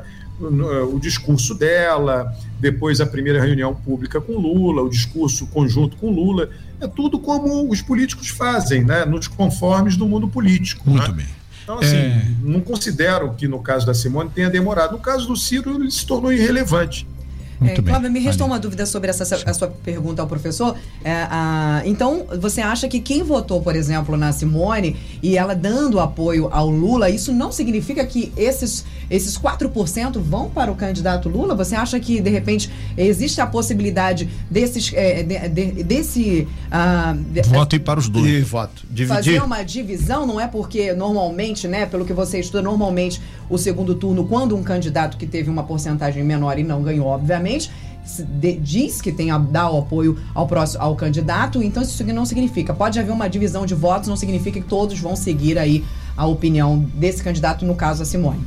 o 0.92 1.00
discurso 1.00 1.54
dela, 1.54 2.34
depois 2.62 3.02
a 3.02 3.08
primeira 3.08 3.42
reunião 3.42 3.74
pública 3.74 4.22
com 4.22 4.34
Lula, 4.34 4.84
o 4.84 4.90
discurso 4.90 5.48
conjunto 5.48 5.98
com 5.98 6.12
Lula. 6.12 6.50
É 6.80 6.88
tudo 6.88 7.20
como 7.20 7.68
os 7.70 7.82
políticos 7.82 8.30
fazem, 8.30 8.84
né? 8.84 9.04
nos 9.04 9.28
conformes 9.28 9.98
do 9.98 10.08
mundo 10.08 10.28
político. 10.28 10.88
Muito 10.88 11.12
né? 11.12 11.18
bem. 11.18 11.28
Então, 11.64 11.80
assim, 11.80 11.96
é... 11.96 12.26
não 12.42 12.62
considero 12.62 13.34
que 13.34 13.48
no 13.48 13.60
caso 13.60 13.86
da 13.86 13.96
Simone 13.96 14.30
tenha 14.30 14.50
demorado. 14.50 14.92
No 14.94 15.00
caso 15.00 15.28
do 15.28 15.36
Ciro, 15.36 15.76
ele 15.76 15.90
se 15.90 16.06
tornou 16.06 16.32
irrelevante. 16.32 17.08
Muito 17.62 17.80
é, 17.80 17.84
Cláudia, 17.84 18.10
me 18.10 18.20
restou 18.20 18.48
uma 18.48 18.58
dúvida 18.58 18.88
sobre 18.88 19.12
essa 19.12 19.24
a 19.46 19.54
sua 19.54 19.68
pergunta 19.68 20.20
ao 20.20 20.28
professor. 20.28 20.76
É, 21.04 21.28
a, 21.30 21.84
então, 21.86 22.26
você 22.40 22.60
acha 22.60 22.88
que 22.88 23.00
quem 23.00 23.22
votou, 23.22 23.62
por 23.62 23.76
exemplo, 23.76 24.18
na 24.18 24.32
Simone 24.32 24.98
e 25.22 25.38
ela 25.38 25.54
dando 25.54 26.00
apoio 26.00 26.50
ao 26.52 26.68
Lula, 26.72 27.08
isso 27.12 27.32
não 27.32 27.52
significa 27.52 28.04
que 28.04 28.34
esses, 28.36 28.84
esses 29.12 29.38
4% 29.38 30.20
vão 30.20 30.50
para 30.50 30.72
o 30.72 30.76
candidato 30.76 31.30
Lula? 31.30 31.54
Você 31.54 31.76
acha 31.76 32.00
que, 32.00 32.20
de 32.20 32.32
repente, 32.32 32.72
existe 32.98 33.40
a 33.40 33.46
possibilidade 33.46 34.28
desses, 34.50 34.92
é, 34.96 35.22
de, 35.22 35.50
de, 35.50 35.84
desse. 35.84 36.48
Uh, 36.72 37.16
de, 37.32 37.44
voto 37.44 37.76
ir 37.76 37.80
para 37.80 38.00
os 38.00 38.10
dois. 38.10 38.26
E 38.26 38.42
voto. 38.42 38.88
Dividir. 38.90 39.16
Fazer 39.16 39.44
uma 39.44 39.62
divisão, 39.62 40.26
não 40.26 40.40
é 40.40 40.48
porque 40.48 40.94
normalmente, 40.94 41.68
né, 41.68 41.86
pelo 41.86 42.06
que 42.06 42.14
você 42.14 42.40
estuda, 42.40 42.64
normalmente 42.64 43.22
o 43.48 43.58
segundo 43.58 43.94
turno, 43.94 44.26
quando 44.26 44.56
um 44.56 44.64
candidato 44.64 45.16
que 45.16 45.28
teve 45.28 45.48
uma 45.48 45.62
porcentagem 45.62 46.24
menor 46.24 46.58
e 46.58 46.64
não 46.64 46.82
ganhou, 46.82 47.06
obviamente 47.06 47.51
diz 48.62 49.02
que 49.02 49.12
tem 49.12 49.32
a 49.32 49.38
dar 49.38 49.72
o 49.72 49.80
apoio 49.80 50.18
ao 50.34 50.48
próximo 50.48 50.84
ao 50.84 50.96
candidato, 50.96 51.62
então 51.62 51.84
isso 51.84 52.04
não 52.06 52.26
significa. 52.26 52.74
Pode 52.74 53.00
haver 53.00 53.12
uma 53.12 53.28
divisão 53.28 53.66
de 53.66 53.76
votos, 53.76 54.10
não 54.10 54.16
significa 54.16 54.60
que 54.60 54.68
todos 54.68 55.00
vão 55.00 55.16
seguir 55.16 55.58
aí 55.58 55.84
a 56.18 56.26
opinião 56.26 56.80
desse 56.96 57.24
candidato, 57.24 57.66
no 57.66 57.76
caso 57.76 58.04
a 58.04 58.06
Simone. 58.06 58.42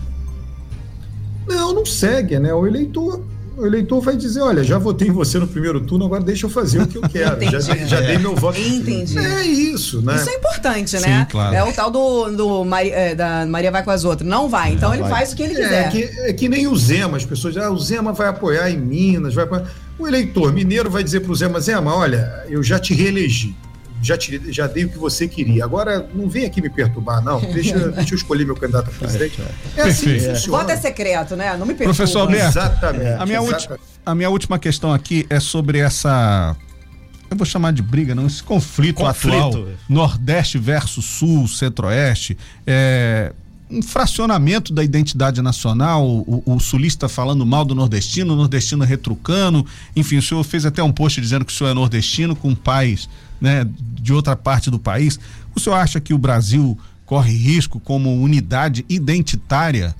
Não, 1.46 1.74
não 1.74 1.86
segue, 1.86 2.38
né? 2.38 2.52
O 2.54 2.66
eleitor 2.66 3.22
o 3.56 3.66
eleitor 3.66 4.00
vai 4.00 4.16
dizer, 4.16 4.40
olha, 4.40 4.64
já 4.64 4.78
votei 4.78 5.08
em 5.08 5.12
você 5.12 5.38
no 5.38 5.46
primeiro 5.46 5.80
turno, 5.80 6.04
agora 6.04 6.22
deixa 6.22 6.46
eu 6.46 6.50
fazer 6.50 6.82
o 6.82 6.86
que 6.86 6.98
eu 6.98 7.02
quero. 7.08 7.40
já, 7.60 7.60
já 7.60 8.00
dei 8.00 8.18
meu 8.18 8.34
voto. 8.34 8.58
Entendi. 8.60 9.18
É 9.18 9.42
isso, 9.44 10.02
né? 10.02 10.16
Isso 10.16 10.30
é 10.30 10.34
importante, 10.34 10.94
né? 10.98 11.20
Sim, 11.20 11.26
claro. 11.30 11.54
É 11.54 11.62
o 11.62 11.72
tal 11.72 11.90
do, 11.90 12.30
do 12.30 12.64
Maria, 12.64 12.94
é, 12.94 13.14
da 13.14 13.46
Maria 13.46 13.70
vai 13.70 13.82
com 13.82 13.90
as 13.90 14.04
outras. 14.04 14.28
Não 14.28 14.48
vai, 14.48 14.72
então 14.72 14.92
ele 14.92 15.02
vai. 15.02 15.12
faz 15.12 15.32
o 15.32 15.36
que 15.36 15.42
ele 15.42 15.54
quiser. 15.54 15.86
É 15.86 15.88
que, 15.88 16.02
é 16.02 16.32
que 16.32 16.48
nem 16.48 16.66
o 16.66 16.76
Zema, 16.76 17.16
as 17.16 17.24
pessoas 17.24 17.54
dizem, 17.54 17.68
ah, 17.68 17.72
o 17.72 17.78
Zema 17.78 18.12
vai 18.12 18.28
apoiar 18.28 18.70
em 18.70 18.78
Minas, 18.78 19.34
vai 19.34 19.44
apoiar... 19.44 19.70
O 19.96 20.08
eleitor 20.08 20.52
mineiro 20.52 20.90
vai 20.90 21.04
dizer 21.04 21.20
para 21.20 21.30
o 21.30 21.34
Zema, 21.36 21.60
Zema, 21.60 21.94
olha, 21.94 22.44
eu 22.48 22.62
já 22.64 22.80
te 22.80 22.92
reelegi 22.92 23.54
já, 24.04 24.16
te, 24.18 24.40
já 24.52 24.66
dei 24.66 24.84
o 24.84 24.88
que 24.88 24.98
você 24.98 25.26
queria. 25.26 25.64
Agora, 25.64 26.06
não 26.14 26.28
vem 26.28 26.44
aqui 26.44 26.60
me 26.60 26.68
perturbar, 26.68 27.22
não. 27.22 27.40
Deixa, 27.40 27.78
deixa 27.90 28.14
eu 28.14 28.16
escolher 28.16 28.44
meu 28.44 28.54
candidato 28.54 28.90
a 28.90 28.92
presidente. 28.92 29.40
É, 29.76 29.80
é 29.80 29.82
assim 29.84 30.06
que 30.06 30.20
funciona. 30.20 30.58
Voto 30.58 30.70
é 30.70 30.76
secreto, 30.76 31.36
né? 31.36 31.56
Não 31.56 31.66
me 31.66 31.74
perturba. 31.74 31.94
Professor 31.94 32.20
Alberto, 32.20 32.58
exatamente, 32.58 33.06
a, 33.06 33.26
minha 33.26 33.38
exatamente. 33.38 33.52
Última, 33.52 33.78
a 34.06 34.14
minha 34.14 34.30
última 34.30 34.58
questão 34.58 34.92
aqui 34.92 35.26
é 35.30 35.40
sobre 35.40 35.78
essa 35.78 36.56
eu 37.30 37.36
vou 37.36 37.46
chamar 37.46 37.72
de 37.72 37.82
briga, 37.82 38.14
não, 38.14 38.26
esse 38.26 38.42
conflito, 38.42 38.96
conflito. 38.96 39.36
atual, 39.36 39.68
Nordeste 39.88 40.58
versus 40.58 41.04
Sul, 41.04 41.48
Centro-Oeste, 41.48 42.36
é, 42.66 43.32
um 43.74 43.82
fracionamento 43.82 44.72
da 44.72 44.84
identidade 44.84 45.42
nacional, 45.42 46.06
o, 46.06 46.42
o, 46.46 46.60
sulista 46.60 47.08
falando 47.08 47.44
mal 47.44 47.64
do 47.64 47.74
nordestino, 47.74 48.34
o 48.34 48.37
nordestino 48.37 48.84
retrucando, 48.84 49.66
enfim, 49.96 50.18
o 50.18 50.22
senhor 50.22 50.44
fez 50.44 50.64
até 50.64 50.82
um 50.82 50.92
post 50.92 51.20
dizendo 51.20 51.44
que 51.44 51.52
o 51.52 51.54
senhor 51.54 51.70
é 51.70 51.74
nordestino 51.74 52.37
com 52.37 52.54
pais 52.54 53.08
né, 53.40 53.66
de 53.78 54.12
outra 54.12 54.37
parte 54.37 54.70
do 54.70 54.78
país. 54.78 55.18
O 55.54 55.60
senhor 55.60 55.74
acha 55.74 56.00
que 56.00 56.14
o 56.14 56.18
Brasil 56.18 56.78
corre 57.04 57.37
risco 57.37 57.80
como 57.80 58.22
unidade 58.22 58.84
identitária? 58.88 59.94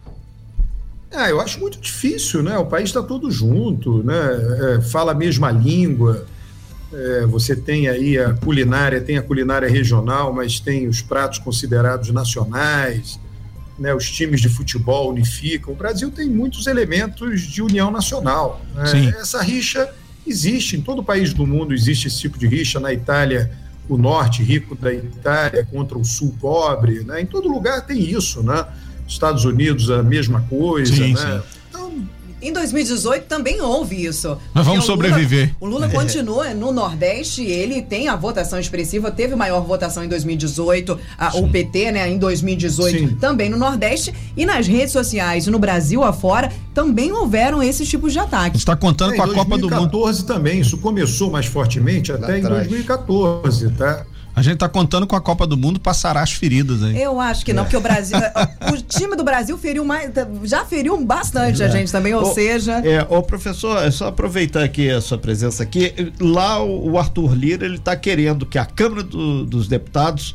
Ah, 1.13 1.29
eu 1.29 1.41
acho 1.41 1.61
muito 1.61 1.81
difícil, 1.81 2.43
né? 2.43 2.57
O 2.59 2.67
país 2.67 2.89
está 2.89 3.03
todo 3.03 3.31
junto, 3.31 4.03
né? 4.03 4.15
É, 4.15 4.81
fala 4.83 5.13
a 5.13 5.15
mesma 5.15 5.51
língua. 5.51 6.27
É, 6.93 7.27
você 7.27 7.55
tem 7.55 7.89
aí 7.89 8.19
a 8.19 8.35
culinária, 8.35 9.01
tem 9.01 9.17
a 9.17 9.23
culinária 9.23 9.69
regional, 9.69 10.33
mas 10.33 10.59
tem 10.59 10.89
os 10.89 11.03
pratos 11.03 11.39
considerados 11.39 12.11
nacionais, 12.11 13.19
né? 13.79 13.95
Os 13.95 14.11
times 14.11 14.41
de 14.41 14.49
futebol 14.49 15.11
unificam. 15.11 15.73
O 15.73 15.77
Brasil 15.77 16.11
tem 16.11 16.29
muitos 16.29 16.67
elementos 16.67 17.43
de 17.43 17.63
união 17.63 17.91
nacional. 17.91 18.61
Né? 18.75 19.15
Essa 19.19 19.43
rixa 19.43 19.93
Existe, 20.27 20.77
em 20.77 20.81
todo 20.81 21.05
país 21.05 21.35
do 21.35 21.47
mundo 21.47 21.75
existe 21.75 22.09
esse 22.09 22.19
tipo 22.19 22.39
de 22.39 22.47
rixa. 22.47 22.81
Na 22.81 22.93
Itália, 22.93 23.51
o 23.89 23.99
norte 23.99 24.43
rico 24.43 24.75
da 24.75 24.93
Itália 24.93 25.67
contra 25.71 25.99
o 25.99 26.05
sul 26.05 26.35
pobre, 26.41 27.05
né? 27.05 27.21
Em 27.21 27.27
todo 27.27 27.49
lugar 27.49 27.85
tem 27.87 28.01
isso, 28.01 28.43
né? 28.43 28.67
Estados 29.07 29.45
Unidos 29.45 29.91
a 29.91 30.03
mesma 30.03 30.41
coisa, 30.49 30.95
sim, 30.95 31.13
né? 31.13 31.43
Sim. 31.75 32.09
Em 32.45 32.53
2018 32.53 33.25
também 33.25 33.63
houve 33.63 34.05
isso. 34.05 34.37
Nós 34.55 34.67
vamos 34.67 34.85
o 34.85 34.87
sobreviver. 34.87 35.55
o 35.59 35.67
Lula 35.67 35.87
é. 35.87 35.89
continua 35.89 36.53
no 36.53 36.73
Nordeste, 36.73 37.43
ele 37.43 37.81
tem 37.81 38.09
a 38.09 38.17
votação 38.17 38.59
expressiva, 38.59 39.11
teve 39.11 39.35
maior 39.35 39.63
votação 39.63 40.05
em 40.05 40.09
2018, 40.09 40.99
a, 41.17 41.39
o 41.39 41.49
PT, 41.49 41.93
né, 41.93 42.07
em 42.11 42.19
2018 42.19 42.99
Sim. 42.99 43.17
também 43.17 43.49
no 43.49 43.57
Nordeste. 43.57 44.13
E 44.37 44.45
nas 44.45 44.67
redes 44.67 44.93
sociais, 44.93 45.47
no 45.47 45.59
Brasil 45.59 46.03
afora, 46.03 46.53
também 46.75 47.13
houveram 47.13 47.63
esses 47.63 47.89
tipos 47.89 48.13
de 48.13 48.19
ataques. 48.19 48.61
Está 48.61 48.77
contando 48.77 49.15
é, 49.15 49.17
com 49.17 49.23
a 49.23 49.33
Copa 49.33 49.57
do 49.57 49.71
Mundo. 49.71 49.89
2014 49.89 50.27
também, 50.27 50.61
isso 50.61 50.77
começou 50.77 51.31
mais 51.31 51.47
fortemente 51.47 52.13
até 52.13 52.39
em 52.39 52.43
2014, 52.43 53.71
tá? 53.71 54.05
A 54.37 54.43
gente 54.43 54.57
tá 54.59 54.69
contando 54.69 55.07
com 55.07 55.15
a 55.15 55.21
Copa 55.21 55.47
do 55.47 55.57
Mundo 55.57 55.79
para 55.79 55.95
sarar 55.95 56.25
as 56.25 56.33
feridas 56.33 56.83
aí. 56.83 57.01
Eu 57.01 57.21
acho 57.21 57.45
que 57.45 57.53
não, 57.53 57.63
porque 57.63 57.77
o 57.77 57.81
Brasil. 57.81 58.17
o 58.73 58.77
time 58.83 59.15
do 59.17 59.23
Brasil 59.23 59.57
feriu 59.57 59.85
mais. 59.85 60.11
Já 60.43 60.65
feriu 60.65 61.01
bastante 61.05 61.63
a 61.63 61.69
gente 61.69 61.93
também, 61.93 62.15
ou 62.15 62.23
Ô, 62.23 62.35
seja. 62.35 62.81
É, 62.85 63.07
ô 63.09 63.23
professor, 63.23 63.79
é 63.85 63.91
só 63.93 64.09
aproveitar 64.09 64.65
aqui 64.65 64.91
a 64.91 65.01
sua 65.01 65.19
presença 65.19 65.63
aqui. 65.63 66.13
Lá 66.21 66.63
o 66.63 66.85
o 66.95 66.99
Arthur 66.99 67.35
Lira 67.35 67.65
ele 67.65 67.77
está 67.77 67.97
querendo 67.97 68.45
que 68.45 68.59
a 68.59 68.65
Câmara 68.65 69.03
do- 69.03 69.45
dos 69.47 69.69
Deputados 69.69 70.35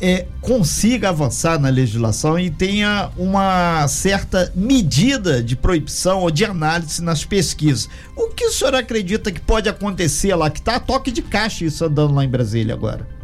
é, 0.00 0.26
consiga 0.40 1.08
avançar 1.08 1.58
na 1.58 1.68
legislação 1.68 2.38
e 2.38 2.50
tenha 2.50 3.10
uma 3.16 3.86
certa 3.88 4.52
medida 4.54 5.42
de 5.42 5.56
proibição 5.56 6.20
ou 6.20 6.30
de 6.30 6.44
análise 6.44 7.02
nas 7.02 7.24
pesquisas. 7.24 7.88
O 8.14 8.28
que 8.28 8.44
o 8.44 8.52
senhor 8.52 8.74
acredita 8.74 9.32
que 9.32 9.40
pode 9.40 9.68
acontecer 9.68 10.34
lá? 10.34 10.50
Que 10.50 10.60
está 10.60 10.76
a 10.76 10.80
toque 10.80 11.10
de 11.10 11.22
caixa 11.22 11.64
isso 11.64 11.84
andando 11.84 12.14
lá 12.14 12.24
em 12.24 12.28
Brasília 12.28 12.74
agora. 12.74 13.17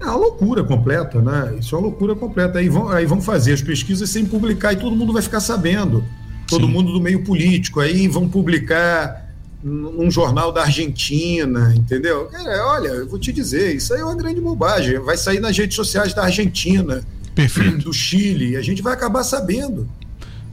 É 0.00 0.04
uma 0.06 0.16
loucura 0.16 0.64
completa, 0.64 1.20
né? 1.20 1.56
Isso 1.60 1.74
é 1.74 1.78
uma 1.78 1.88
loucura 1.88 2.14
completa. 2.14 2.58
Aí 2.58 2.68
vão, 2.68 2.88
aí 2.88 3.04
vão 3.04 3.20
fazer 3.20 3.52
as 3.52 3.60
pesquisas 3.60 4.08
sem 4.08 4.24
publicar 4.24 4.72
e 4.72 4.76
todo 4.76 4.96
mundo 4.96 5.12
vai 5.12 5.20
ficar 5.20 5.40
sabendo. 5.40 6.02
Todo 6.48 6.66
Sim. 6.66 6.72
mundo 6.72 6.92
do 6.92 7.00
meio 7.00 7.22
político. 7.22 7.80
Aí 7.80 8.08
vão 8.08 8.28
publicar 8.28 9.28
num 9.62 10.10
jornal 10.10 10.50
da 10.52 10.62
Argentina, 10.62 11.74
entendeu? 11.76 12.26
Cara, 12.26 12.66
olha, 12.66 12.88
eu 12.88 13.06
vou 13.06 13.18
te 13.18 13.30
dizer, 13.30 13.76
isso 13.76 13.92
aí 13.92 14.00
é 14.00 14.04
uma 14.04 14.16
grande 14.16 14.40
bobagem. 14.40 14.98
Vai 15.00 15.18
sair 15.18 15.38
nas 15.38 15.56
redes 15.56 15.76
sociais 15.76 16.14
da 16.14 16.24
Argentina, 16.24 17.02
Perfeito. 17.34 17.84
do 17.84 17.92
Chile, 17.92 18.52
e 18.52 18.56
a 18.56 18.62
gente 18.62 18.80
vai 18.80 18.94
acabar 18.94 19.22
sabendo. 19.22 19.86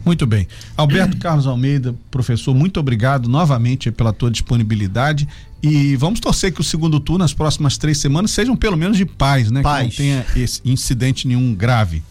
Muito 0.07 0.25
bem. 0.25 0.47
Alberto 0.75 1.17
Carlos 1.19 1.45
Almeida, 1.45 1.93
professor, 2.09 2.55
muito 2.55 2.79
obrigado 2.79 3.27
novamente 3.27 3.91
pela 3.91 4.13
tua 4.13 4.31
disponibilidade. 4.31 5.27
E 5.61 5.95
vamos 5.97 6.19
torcer 6.19 6.53
que 6.53 6.61
o 6.61 6.63
segundo 6.63 6.99
turno, 6.99 7.19
nas 7.19 7.33
próximas 7.33 7.77
três 7.77 7.97
semanas, 7.97 8.31
sejam 8.31 8.55
pelo 8.55 8.77
menos 8.77 8.95
de 8.95 9.05
paz, 9.05 9.51
né? 9.51 9.61
Paz. 9.61 9.95
Que 9.95 10.03
não 10.13 10.23
tenha 10.23 10.43
esse 10.43 10.61
incidente 10.63 11.27
nenhum 11.27 11.53
grave. 11.53 12.01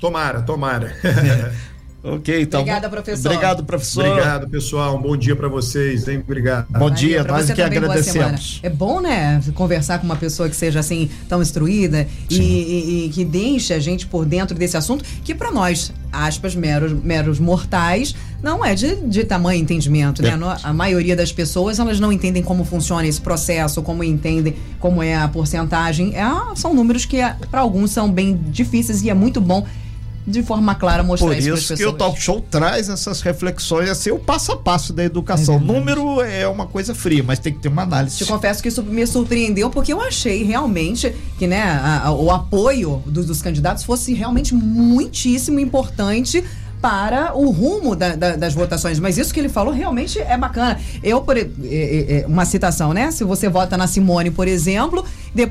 Tomara, 0.00 0.42
tomara. 0.42 0.96
Ok, 2.02 2.40
então. 2.42 2.60
Obrigada, 2.60 2.88
professor. 2.88 3.28
Obrigado, 3.30 3.64
professor. 3.64 4.06
Obrigado, 4.06 4.48
pessoal. 4.48 4.96
Um 4.96 5.02
bom 5.02 5.16
dia 5.16 5.36
para 5.36 5.48
vocês, 5.48 6.08
hein? 6.08 6.20
Obrigado. 6.24 6.66
Bom 6.70 6.90
dia, 6.90 7.22
pra 7.22 7.34
nós 7.34 7.50
que 7.50 7.60
agradecemos. 7.60 8.58
É 8.62 8.70
bom, 8.70 9.00
né, 9.00 9.38
conversar 9.54 9.98
com 9.98 10.06
uma 10.06 10.16
pessoa 10.16 10.48
que 10.48 10.56
seja 10.56 10.80
assim 10.80 11.10
tão 11.28 11.42
instruída 11.42 12.08
e, 12.30 12.36
e- 12.38 13.06
e 13.06 13.08
que 13.10 13.22
deixe 13.22 13.74
a 13.74 13.78
gente 13.78 14.06
por 14.06 14.24
dentro 14.24 14.56
desse 14.56 14.78
assunto, 14.78 15.04
que 15.22 15.34
para 15.34 15.50
nós, 15.50 15.92
aspas, 16.10 16.54
meros, 16.54 16.92
meros 17.04 17.38
mortais, 17.38 18.14
não 18.42 18.64
é 18.64 18.74
de, 18.74 18.96
de 18.96 19.22
tamanho 19.24 19.60
entendimento, 19.60 20.22
né? 20.22 20.30
É. 20.30 20.58
A 20.66 20.72
maioria 20.72 21.14
das 21.14 21.30
pessoas, 21.30 21.78
elas 21.78 22.00
não 22.00 22.10
entendem 22.10 22.42
como 22.42 22.64
funciona 22.64 23.06
esse 23.06 23.20
processo, 23.20 23.82
como 23.82 24.02
entendem 24.02 24.56
como 24.78 25.02
é 25.02 25.14
a 25.16 25.28
porcentagem. 25.28 26.14
É, 26.16 26.22
são 26.56 26.72
números 26.72 27.04
que 27.04 27.18
para 27.50 27.60
alguns 27.60 27.90
são 27.90 28.10
bem 28.10 28.40
difíceis 28.48 29.02
e 29.02 29.10
é 29.10 29.14
muito 29.14 29.38
bom 29.38 29.66
de 30.26 30.42
forma 30.42 30.74
clara 30.74 31.02
mostrar 31.02 31.28
Por 31.28 31.36
isso 31.36 31.46
para 31.48 31.54
as 31.54 31.60
isso 31.64 31.76
que 31.76 31.86
o 31.86 31.92
talk 31.92 32.20
show 32.20 32.40
traz 32.50 32.88
essas 32.88 33.20
reflexões, 33.22 33.88
assim, 33.88 34.10
o 34.10 34.18
passo 34.18 34.52
a 34.52 34.56
passo 34.56 34.92
da 34.92 35.02
educação. 35.04 35.56
É. 35.56 35.58
Número 35.58 36.20
é 36.20 36.46
uma 36.46 36.66
coisa 36.66 36.94
fria, 36.94 37.22
mas 37.22 37.38
tem 37.38 37.52
que 37.52 37.58
ter 37.60 37.68
uma 37.68 37.82
análise. 37.82 38.16
Te 38.18 38.24
confesso 38.26 38.62
que 38.62 38.68
isso 38.68 38.82
me 38.82 39.06
surpreendeu, 39.06 39.70
porque 39.70 39.92
eu 39.92 40.00
achei 40.00 40.44
realmente 40.44 41.12
que 41.38 41.46
né, 41.46 41.62
a- 41.62 42.02
a- 42.06 42.12
o 42.12 42.30
apoio 42.30 43.02
dos, 43.06 43.26
dos 43.26 43.40
candidatos 43.42 43.82
fosse 43.82 44.12
realmente 44.14 44.54
muitíssimo 44.54 45.58
importante 45.58 46.44
para 46.80 47.36
o 47.36 47.50
rumo 47.50 47.94
da- 47.94 48.16
da- 48.16 48.36
das 48.36 48.54
votações. 48.54 48.98
Mas 48.98 49.18
isso 49.18 49.34
que 49.34 49.38
ele 49.40 49.50
falou 49.50 49.72
realmente 49.72 50.18
é 50.18 50.34
bacana. 50.38 50.80
Eu, 51.02 51.20
por, 51.20 51.36
e- 51.36 51.50
e- 51.62 52.24
uma 52.26 52.46
citação, 52.46 52.94
né? 52.94 53.10
Se 53.10 53.22
você 53.22 53.50
vota 53.50 53.76
na 53.76 53.86
Simone, 53.86 54.30
por 54.30 54.48
exemplo, 54.48 55.04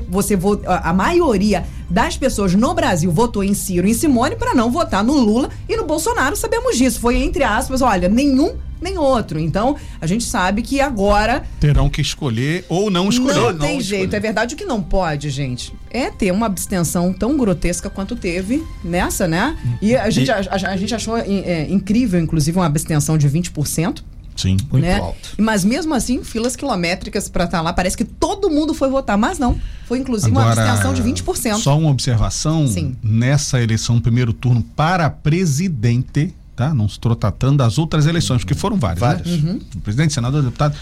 você 0.08 0.36
vo- 0.36 0.60
a 0.66 0.92
maioria 0.92 1.64
das 1.88 2.16
pessoas 2.16 2.54
no 2.54 2.72
Brasil 2.74 3.10
votou 3.10 3.42
em 3.42 3.54
Ciro 3.54 3.86
e 3.86 3.90
em 3.90 3.94
Simone 3.94 4.36
para 4.36 4.54
não 4.54 4.70
votar 4.70 5.02
no 5.04 5.14
Lula 5.14 5.50
e 5.68 5.76
no 5.76 5.84
Bolsonaro. 5.84 6.36
Sabemos 6.36 6.76
disso. 6.76 7.00
Foi 7.00 7.16
entre 7.16 7.42
aspas, 7.44 7.82
olha, 7.82 8.08
nenhum 8.08 8.54
nem 8.80 8.96
outro. 8.96 9.38
Então, 9.38 9.76
a 10.00 10.06
gente 10.06 10.24
sabe 10.24 10.62
que 10.62 10.80
agora 10.80 11.42
Terão 11.60 11.90
que 11.90 12.00
escolher 12.00 12.64
ou 12.66 12.90
não 12.90 13.10
escolher. 13.10 13.34
não, 13.34 13.52
não 13.52 13.58
tem 13.58 13.76
escolher. 13.78 13.82
jeito, 13.98 14.16
é 14.16 14.20
verdade 14.20 14.54
o 14.54 14.58
que 14.58 14.64
não 14.64 14.80
pode, 14.80 15.28
gente. 15.28 15.74
É 15.90 16.08
ter 16.10 16.30
uma 16.32 16.46
abstenção 16.46 17.12
tão 17.12 17.36
grotesca 17.36 17.90
quanto 17.90 18.16
teve 18.16 18.64
nessa, 18.82 19.28
né? 19.28 19.54
E 19.82 19.94
a 19.94 20.08
gente, 20.08 20.30
a, 20.30 20.36
a- 20.38 20.70
a 20.72 20.76
gente 20.78 20.94
achou 20.94 21.14
é, 21.18 21.66
incrível, 21.68 22.18
inclusive, 22.18 22.56
uma 22.58 22.64
abstenção 22.64 23.18
de 23.18 23.28
20%. 23.28 24.02
Sim. 24.40 24.56
Muito 24.70 24.84
né? 24.84 24.98
alto. 24.98 25.34
Mas 25.38 25.64
mesmo 25.64 25.94
assim, 25.94 26.22
filas 26.24 26.56
quilométricas 26.56 27.28
pra 27.28 27.44
estar 27.44 27.60
lá, 27.60 27.72
parece 27.72 27.96
que 27.96 28.04
todo 28.04 28.48
mundo 28.48 28.72
foi 28.72 28.88
votar, 28.88 29.18
mas 29.18 29.38
não. 29.38 29.60
Foi 29.86 29.98
inclusive 29.98 30.30
uma 30.30 30.52
abstenção 30.52 30.94
de 30.94 31.02
20%. 31.02 31.56
Só 31.56 31.78
uma 31.78 31.90
observação: 31.90 32.66
Sim. 32.66 32.96
nessa 33.02 33.60
eleição, 33.60 34.00
primeiro 34.00 34.32
turno 34.32 34.62
para 34.62 35.10
presidente, 35.10 36.34
tá? 36.54 36.72
Não 36.72 36.86
estou 36.86 37.14
tratando 37.16 37.58
das 37.58 37.78
outras 37.78 38.06
eleições, 38.06 38.38
porque 38.38 38.54
foram 38.54 38.76
várias. 38.76 39.00
Várias. 39.00 39.26
Uhum. 39.26 39.54
Né? 39.54 39.60
Presidente, 39.82 40.12
senador, 40.12 40.42
deputado. 40.42 40.76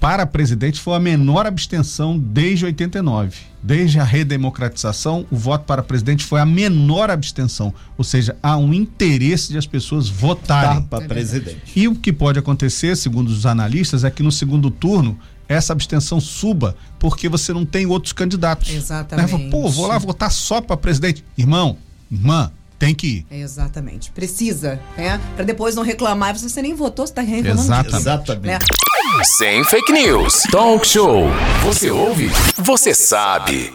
Para 0.00 0.26
presidente 0.26 0.80
foi 0.80 0.94
a 0.94 1.00
menor 1.00 1.46
abstenção 1.46 2.18
desde 2.18 2.64
89. 2.64 3.36
Desde 3.62 3.98
a 3.98 4.04
redemocratização, 4.04 5.26
o 5.30 5.36
voto 5.36 5.64
para 5.64 5.82
presidente 5.82 6.24
foi 6.24 6.38
a 6.38 6.46
menor 6.46 7.10
abstenção. 7.10 7.72
Ou 7.96 8.04
seja, 8.04 8.36
há 8.42 8.56
um 8.56 8.72
interesse 8.72 9.50
de 9.50 9.58
as 9.58 9.66
pessoas 9.66 10.08
votarem. 10.08 10.82
Tá 10.82 10.98
para 10.98 11.08
presidente. 11.08 11.62
E 11.74 11.88
o 11.88 11.94
que 11.94 12.12
pode 12.12 12.38
acontecer, 12.38 12.96
segundo 12.96 13.28
os 13.28 13.46
analistas, 13.46 14.04
é 14.04 14.10
que 14.10 14.22
no 14.22 14.30
segundo 14.30 14.70
turno 14.70 15.18
essa 15.48 15.72
abstenção 15.72 16.20
suba, 16.20 16.76
porque 16.98 17.28
você 17.28 17.52
não 17.52 17.64
tem 17.64 17.86
outros 17.86 18.12
candidatos. 18.12 18.70
Exatamente. 18.70 19.32
Né? 19.32 19.50
Pô, 19.50 19.68
vou 19.68 19.86
lá 19.86 19.98
votar 19.98 20.30
só 20.30 20.60
para 20.60 20.76
presidente. 20.76 21.24
Irmão, 21.38 21.78
irmã, 22.10 22.50
tem 22.78 22.94
que 22.94 23.06
ir. 23.06 23.26
Exatamente. 23.30 24.10
Precisa, 24.10 24.80
né? 24.96 25.20
Pra 25.34 25.44
depois 25.44 25.74
não 25.74 25.82
reclamar, 25.82 26.36
você 26.38 26.60
nem 26.62 26.74
votou, 26.74 27.06
você 27.06 27.12
tá 27.14 27.22
reclamando 27.22 27.60
Exatamente. 27.62 27.86
disso, 27.92 28.02
Exatamente. 28.02 28.46
né? 28.46 28.58
Sem 29.38 29.64
fake 29.64 29.92
news. 29.92 30.42
Talk 30.50 30.86
show. 30.86 31.24
Você 31.64 31.90
ouve? 31.90 32.28
Você 32.58 32.92
sabe. 32.94 33.72